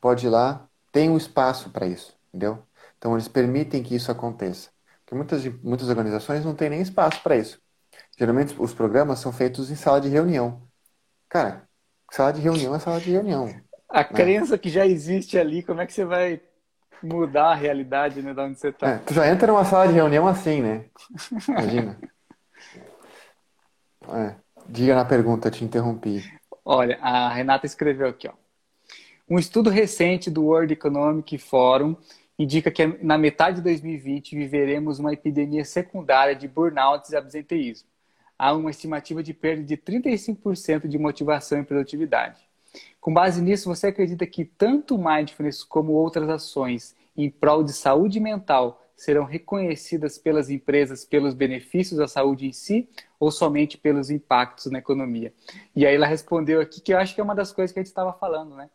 [0.02, 2.64] pode ir lá, tem um espaço para isso, entendeu?
[2.98, 4.70] Então eles permitem que isso aconteça.
[5.06, 7.60] Porque muitas, muitas organizações não têm nem espaço para isso.
[8.18, 10.69] Geralmente os programas são feitos em sala de reunião.
[11.30, 11.68] Cara,
[12.12, 13.48] sala de reunião é sala de reunião.
[13.88, 16.42] A crença que já existe ali, como é que você vai
[17.02, 18.98] mudar a realidade, né, de onde você É, está?
[19.00, 20.86] tu já entra numa sala de reunião assim, né?
[21.48, 21.98] Imagina.
[24.12, 24.36] É,
[24.68, 26.24] diga na pergunta, te interrompi.
[26.66, 28.34] Olha, a Renata escreveu aqui, ó.
[29.30, 31.96] Um estudo recente do World Economic Forum
[32.38, 37.89] indica que na metade de 2020 viveremos uma epidemia secundária de burnouts e absenteísmo.
[38.40, 42.40] Há uma estimativa de perda de 35% de motivação e produtividade.
[43.02, 47.74] Com base nisso, você acredita que tanto o mindfulness como outras ações em prol de
[47.74, 52.88] saúde mental serão reconhecidas pelas empresas pelos benefícios da saúde em si
[53.20, 55.34] ou somente pelos impactos na economia?
[55.76, 57.82] E aí ela respondeu aqui que eu acho que é uma das coisas que a
[57.82, 58.70] gente estava falando, né?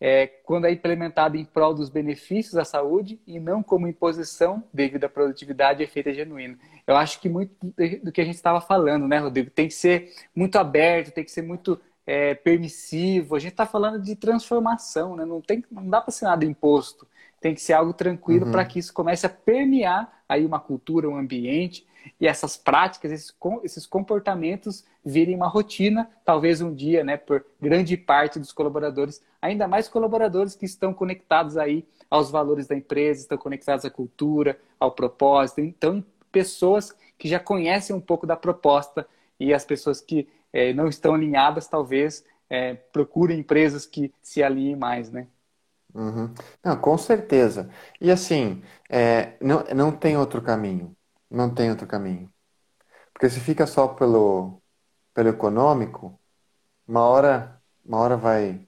[0.00, 5.04] É, quando é implementado em prol dos benefícios da saúde e não como imposição devido
[5.04, 6.56] à produtividade e efeito genuíno.
[6.86, 7.54] Eu acho que muito
[8.02, 9.50] do que a gente estava falando, né, Rodrigo?
[9.50, 13.36] Tem que ser muito aberto, tem que ser muito é, permissivo.
[13.36, 15.24] A gente está falando de transformação, né?
[15.24, 17.06] Não, tem, não dá para ser nada imposto.
[17.40, 18.52] Tem que ser algo tranquilo uhum.
[18.52, 21.86] para que isso comece a permear aí uma cultura, um ambiente
[22.20, 23.34] e essas práticas, esses,
[23.64, 29.66] esses comportamentos virem uma rotina, talvez um dia, né, por grande parte dos colaboradores, ainda
[29.66, 34.92] mais colaboradores que estão conectados aí aos valores da empresa, estão conectados à cultura, ao
[34.92, 35.60] propósito.
[35.60, 39.06] Então, pessoas que já conhecem um pouco da proposta
[39.38, 44.76] e as pessoas que é, não estão alinhadas, talvez é, procurem empresas que se alinhem
[44.76, 45.28] mais, né?
[45.94, 46.32] Uhum.
[46.64, 47.70] Não, com certeza.
[48.00, 50.96] E assim, é, não, não tem outro caminho.
[51.30, 52.32] Não tem outro caminho.
[53.12, 54.60] Porque se fica só pelo,
[55.14, 56.18] pelo econômico,
[56.86, 58.66] uma hora, uma hora vai,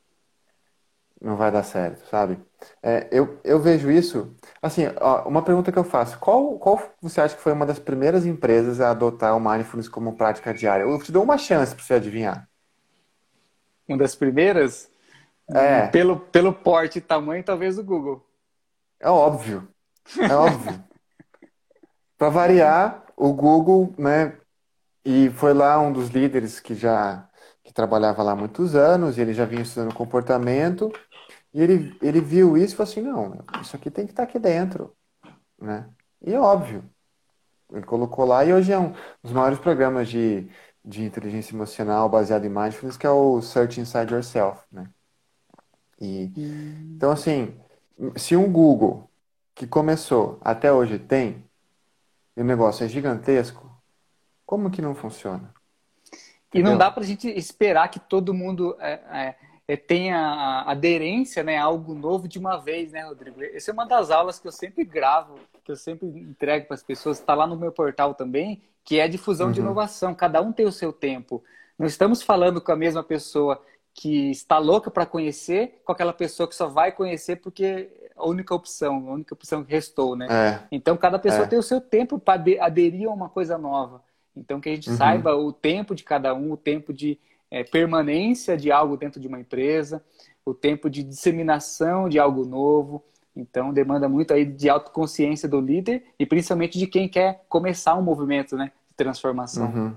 [1.20, 2.38] não vai dar certo, sabe?
[2.82, 4.36] É, eu, eu vejo isso.
[4.60, 7.78] Assim, ó, uma pergunta que eu faço: qual, qual você acha que foi uma das
[7.78, 10.84] primeiras empresas a adotar o mindfulness como prática diária?
[10.84, 12.48] Eu te dou uma chance para você adivinhar.
[13.88, 14.90] Uma das primeiras?
[15.50, 15.88] É.
[15.88, 18.24] Pelo, pelo porte e tamanho, talvez o Google.
[19.00, 19.68] É óbvio.
[20.18, 20.82] É óbvio.
[22.22, 24.38] para variar, o Google, né?
[25.04, 27.28] E foi lá um dos líderes que já
[27.64, 30.92] que trabalhava lá há muitos anos, ele já vinha estudando comportamento
[31.52, 34.28] e ele, ele viu isso e falou assim, não, isso aqui tem que estar tá
[34.28, 34.94] aqui dentro,
[35.60, 35.88] né?
[36.24, 36.84] E é óbvio,
[37.72, 40.48] ele colocou lá e hoje é um dos maiores programas de,
[40.84, 44.88] de inteligência emocional baseado em mindfulness, que é o Search Inside Yourself, né?
[46.00, 46.30] E.
[46.94, 47.58] Então, assim,
[48.14, 49.10] se um Google
[49.56, 51.44] que começou até hoje tem,
[52.36, 53.70] e o negócio é gigantesco,
[54.44, 55.52] como que não funciona?
[56.54, 61.42] E não dá para a gente esperar que todo mundo é, é é, tenha aderência
[61.42, 63.42] né, a algo novo de uma vez, né, Rodrigo?
[63.42, 66.82] Essa é uma das aulas que eu sempre gravo, que eu sempre entrego para as
[66.82, 69.52] pessoas, está lá no meu portal também, que é a difusão uhum.
[69.52, 70.14] de inovação.
[70.14, 71.42] Cada um tem o seu tempo.
[71.78, 73.62] Não estamos falando com a mesma pessoa
[73.94, 78.54] que está louca para conhecer, com aquela pessoa que só vai conhecer porque a única
[78.54, 80.28] opção, a única opção que restou, né?
[80.30, 80.60] É.
[80.70, 81.48] Então, cada pessoa é.
[81.48, 84.02] tem o seu tempo para aderir a uma coisa nova.
[84.36, 84.96] Então, que a gente uhum.
[84.96, 87.18] saiba o tempo de cada um, o tempo de
[87.50, 90.02] é, permanência de algo dentro de uma empresa,
[90.44, 93.04] o tempo de disseminação de algo novo.
[93.36, 98.02] Então, demanda muito aí de autoconsciência do líder e principalmente de quem quer começar um
[98.02, 99.66] movimento né, de transformação.
[99.66, 99.96] Uhum.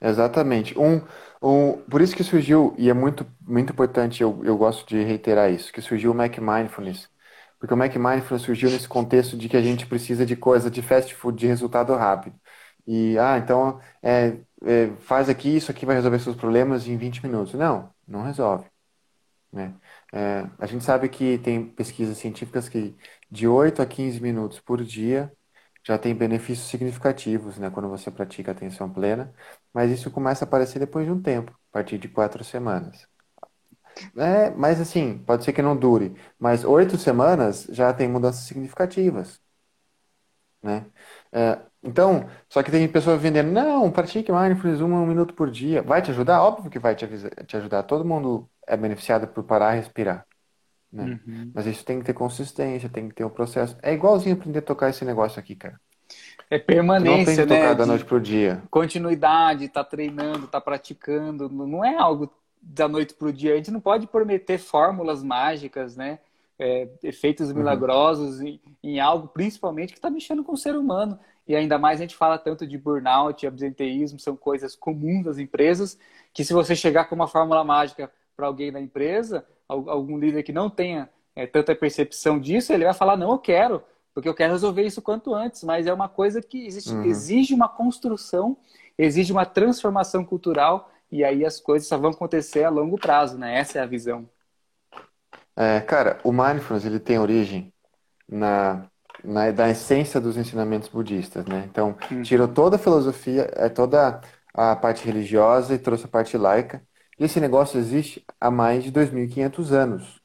[0.00, 0.78] Exatamente.
[0.78, 1.00] Um,
[1.42, 5.50] um, por isso que surgiu, e é muito, muito importante, eu, eu gosto de reiterar
[5.50, 7.08] isso, que surgiu o Mac Mindfulness.
[7.58, 10.80] Porque o Mac Mindfulness surgiu nesse contexto de que a gente precisa de coisa de
[10.82, 12.38] fast food, de resultado rápido.
[12.86, 17.24] E, ah, então, é, é, faz aqui, isso aqui vai resolver seus problemas em 20
[17.26, 17.54] minutos.
[17.54, 18.66] Não, não resolve.
[19.52, 19.74] Né?
[20.12, 22.96] É, a gente sabe que tem pesquisas científicas que
[23.30, 25.32] de 8 a 15 minutos por dia
[25.84, 29.34] já tem benefícios significativos né, quando você pratica atenção plena,
[29.72, 33.06] mas isso começa a aparecer depois de um tempo, a partir de quatro semanas.
[34.16, 39.40] É, mas assim, pode ser que não dure, mas oito semanas já tem mudanças significativas.
[40.62, 40.86] Né?
[41.32, 45.82] É, então, só que tem pessoas vendendo, não, pratique mindfulness um, um minuto por dia.
[45.82, 46.42] Vai te ajudar?
[46.42, 47.06] Óbvio que vai te,
[47.46, 47.82] te ajudar.
[47.84, 50.26] Todo mundo é beneficiado por parar e respirar.
[50.92, 51.20] Né?
[51.26, 51.50] Uhum.
[51.54, 53.76] Mas isso tem que ter consistência, tem que ter um processo.
[53.82, 55.80] É igualzinho aprender a tocar esse negócio aqui, cara.
[56.50, 57.60] É permanência, não tem que né?
[57.60, 58.62] tocar da noite pro dia.
[58.70, 61.48] Continuidade, tá treinando, tá praticando.
[61.48, 63.52] Não é algo da noite pro dia.
[63.52, 66.18] A gente não pode prometer fórmulas mágicas, né?
[66.58, 67.58] É, efeitos uhum.
[67.58, 68.46] milagrosos uhum.
[68.46, 71.18] em, em, algo, principalmente, que está mexendo com o ser humano
[71.48, 75.98] e ainda mais a gente fala tanto de burnout, absenteísmo, são coisas comuns das empresas,
[76.32, 80.52] que se você chegar com uma fórmula mágica para alguém da empresa, algum líder que
[80.52, 83.82] não tenha é, tanta percepção disso, ele vai falar, não, eu quero,
[84.14, 87.04] porque eu quero resolver isso quanto antes, mas é uma coisa que existe, uhum.
[87.04, 88.56] exige uma construção,
[88.96, 93.58] exige uma transformação cultural, e aí as coisas só vão acontecer a longo prazo, né?
[93.58, 94.28] Essa é a visão.
[95.56, 97.72] É, cara, o mindfulness ele tem origem
[98.28, 98.88] na
[99.22, 101.64] na, da essência dos ensinamentos budistas, né?
[101.70, 102.22] Então, uhum.
[102.22, 104.20] tirou toda a filosofia, é, toda
[104.54, 106.82] a parte religiosa e trouxe a parte laica.
[107.18, 110.20] Esse negócio existe há mais de 2.500 anos.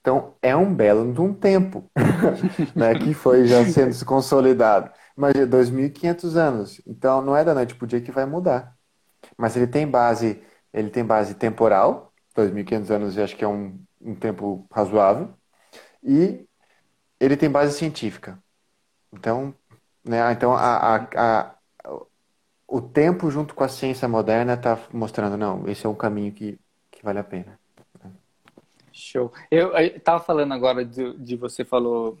[0.00, 1.90] Então, é um belo de um tempo
[2.76, 4.90] né, que foi já sendo se consolidado.
[5.16, 6.80] Mas é 2.500 anos.
[6.86, 8.76] Então, não é da noite para o dia que vai mudar.
[9.36, 12.12] Mas ele tem base, ele tem base temporal.
[12.34, 15.34] 2.500 anos eu acho que é um, um tempo razoável.
[16.02, 16.46] E
[17.20, 18.38] ele tem base científica.
[19.12, 19.54] Então,
[20.04, 21.53] né, então a, a, a,
[22.66, 26.58] o tempo junto com a ciência moderna está mostrando, não, esse é um caminho que,
[26.90, 27.58] que vale a pena.
[28.92, 29.32] Show.
[29.50, 32.16] Eu estava falando agora de, de você falou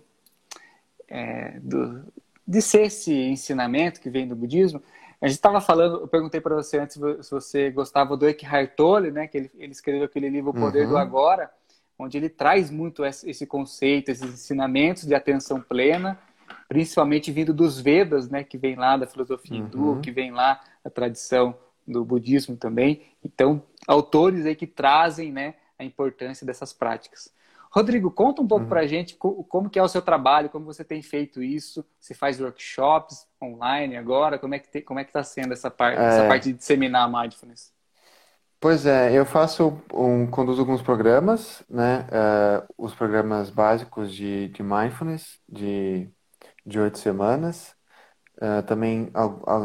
[1.06, 2.04] é, do,
[2.46, 4.82] de ser esse ensinamento que vem do budismo.
[5.20, 9.12] A gente estava falando, eu perguntei para você antes se você gostava do Eckhart Tolle,
[9.12, 9.28] né?
[9.28, 10.90] Que ele, ele escreveu aquele livro O Poder uhum.
[10.90, 11.50] do Agora,
[11.98, 16.18] onde ele traz muito esse conceito, esses ensinamentos de atenção plena,
[16.68, 18.44] principalmente vindo dos Vedas, né?
[18.44, 19.66] Que vem lá da filosofia uhum.
[19.66, 21.56] hindu, que vem lá da tradição
[21.86, 23.02] do budismo também.
[23.22, 25.54] Então, autores aí que trazem, né?
[25.78, 27.32] A importância dessas práticas.
[27.74, 28.68] Rodrigo, conta um pouco uhum.
[28.68, 31.84] para a gente como que é o seu trabalho, como você tem feito isso.
[31.98, 34.38] Você faz workshops online agora?
[34.38, 36.04] Como é que como é que está sendo essa parte, é...
[36.04, 37.74] essa parte de disseminar a mindfulness?
[38.60, 42.06] Pois é, eu faço um, conduzo alguns programas, né?
[42.08, 46.08] Uh, os programas básicos de, de mindfulness de
[46.64, 47.74] de oito semanas.
[48.36, 49.10] Uh, também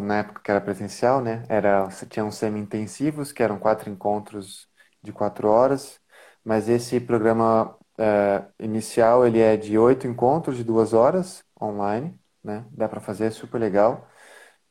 [0.04, 1.43] na época que era presencial, né?
[1.50, 4.68] Era tinham semi-intensivos que eram quatro encontros
[5.02, 6.00] de quatro horas.
[6.43, 12.66] Mas esse programa é, inicial ele é de oito encontros de duas horas online, né?
[12.72, 14.08] Dá para fazer, é super legal.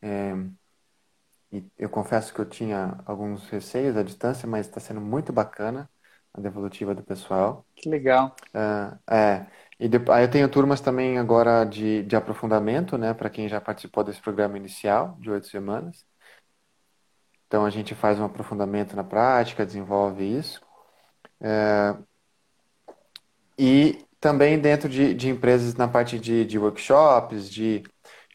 [0.02, 0.32] É,
[1.50, 5.88] e eu confesso que eu tinha alguns receios à distância, mas está sendo muito bacana
[6.32, 7.66] a devolutiva do pessoal.
[7.74, 8.34] Que legal.
[8.54, 9.46] É, é.
[9.80, 13.14] E aí eu tenho turmas também agora de, de aprofundamento, né?
[13.14, 16.04] Para quem já participou desse programa inicial de oito semanas.
[17.46, 20.60] Então a gente faz um aprofundamento na prática, desenvolve isso.
[21.40, 21.96] É,
[23.58, 27.82] e também dentro de, de empresas na parte de, de workshops, de,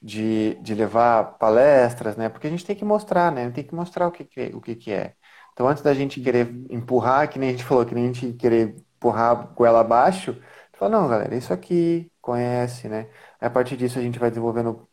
[0.01, 2.29] de, de levar palestras, né?
[2.29, 3.49] Porque a gente tem que mostrar, né?
[3.51, 5.15] Tem que mostrar o que, que, o que, que é.
[5.53, 8.33] Então, antes da gente querer empurrar, que nem a gente falou, que nem a gente
[8.33, 10.35] querer empurrar com ela abaixo,
[10.83, 13.09] fala, não, galera, isso aqui, conhece, né?
[13.39, 14.87] Aí, a partir disso, a gente vai desenvolvendo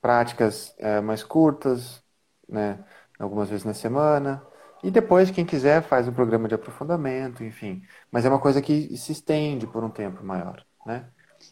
[0.00, 2.02] práticas é, mais curtas,
[2.48, 2.84] né?
[3.18, 4.42] Algumas vezes na semana,
[4.82, 7.82] e depois, quem quiser, faz um programa de aprofundamento, enfim.
[8.10, 11.06] Mas é uma coisa que se estende por um tempo maior, né?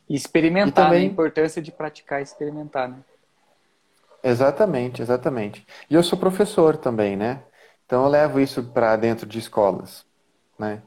[0.08, 1.00] E experimentar, e também...
[1.04, 1.08] né?
[1.08, 2.98] a importância de praticar e experimentar, né?
[4.22, 5.66] Exatamente, exatamente.
[5.88, 7.42] E eu sou professor também, né?
[7.86, 10.06] Então eu levo isso para dentro de escolas,
[10.58, 10.82] né?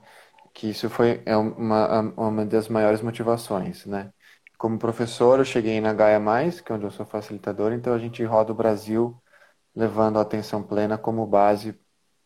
[0.55, 4.13] Que isso foi é uma, uma das maiores motivações, né?
[4.57, 7.99] Como professor, eu cheguei na Gaia Mais, que é onde eu sou facilitador, então a
[7.99, 9.21] gente roda o Brasil
[9.75, 11.77] levando a atenção plena como base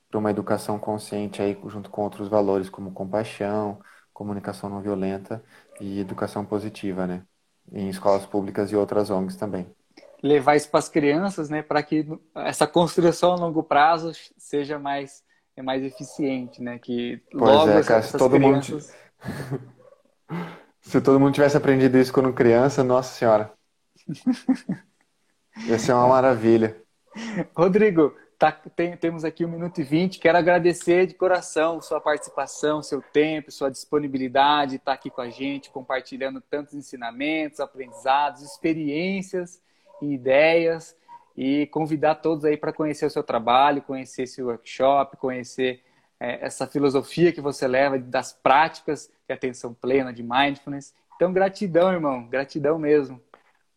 [0.10, 3.82] para uma educação consciente aí junto com outros valores como compaixão,
[4.14, 5.44] comunicação não violenta
[5.82, 7.26] e educação positiva, né?
[7.72, 9.68] Em escolas públicas e outras ONGs também.
[10.22, 12.06] Levar isso para as crianças, né, para que
[12.36, 15.24] essa construção a longo prazo seja mais
[15.60, 16.80] é mais eficiente, né?
[16.80, 18.72] Que logo é, cara, se todo crianças...
[18.72, 18.94] mundo
[20.82, 23.52] se todo mundo tivesse aprendido isso quando criança, nossa senhora.
[25.68, 26.82] Ia ser uma maravilha.
[27.54, 30.18] Rodrigo, Tá, tem, temos aqui um minuto e vinte.
[30.18, 35.70] Quero agradecer de coração sua participação, seu tempo, sua disponibilidade, estar aqui com a gente,
[35.70, 39.62] compartilhando tantos ensinamentos, aprendizados, experiências
[40.02, 40.96] e ideias.
[41.42, 45.82] E convidar todos aí para conhecer o seu trabalho, conhecer esse workshop, conhecer
[46.20, 50.94] é, essa filosofia que você leva das práticas de atenção plena, de mindfulness.
[51.16, 53.22] Então, gratidão, irmão, gratidão mesmo.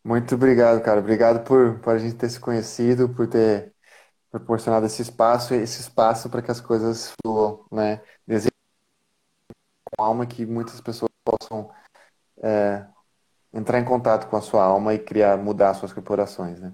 [0.03, 0.99] Muito obrigado, cara.
[0.99, 3.73] Obrigado por, por a gente ter se conhecido, por ter
[4.29, 8.03] proporcionado esse espaço, esse espaço para que as coisas fluam, né?
[8.27, 8.51] Desejo
[9.97, 11.71] alma que muitas pessoas possam
[12.43, 12.85] é,
[13.53, 16.73] entrar em contato com a sua alma e criar, mudar suas corporações, né?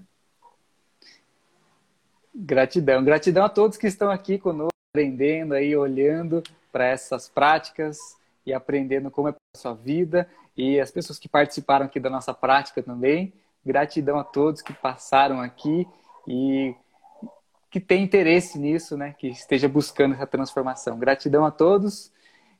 [2.41, 7.97] Gratidão, gratidão a todos que estão aqui conosco, aprendendo aí, olhando para essas práticas
[8.45, 10.25] e aprendendo como é a sua vida
[10.55, 13.33] e as pessoas que participaram aqui da nossa prática também.
[13.65, 15.85] Gratidão a todos que passaram aqui
[16.25, 16.73] e
[17.69, 19.13] que tem interesse nisso, né?
[19.19, 20.97] Que esteja buscando essa transformação.
[20.97, 22.09] Gratidão a todos.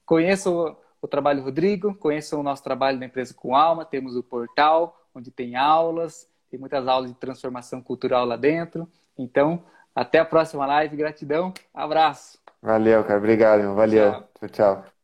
[0.05, 3.85] Conheçam o, trabalho Rodrigo, conheçam o nosso trabalho da empresa com alma.
[3.85, 8.85] Temos o portal onde tem aulas, tem muitas aulas de transformação cultural lá dentro.
[9.19, 9.63] Então,
[9.93, 10.95] até a próxima live.
[10.95, 11.53] Gratidão.
[11.73, 12.39] Abraço.
[12.61, 13.19] Valeu, cara.
[13.19, 13.75] Obrigado.
[13.75, 14.11] Valeu.
[14.39, 14.49] tchau.
[14.49, 14.98] tchau.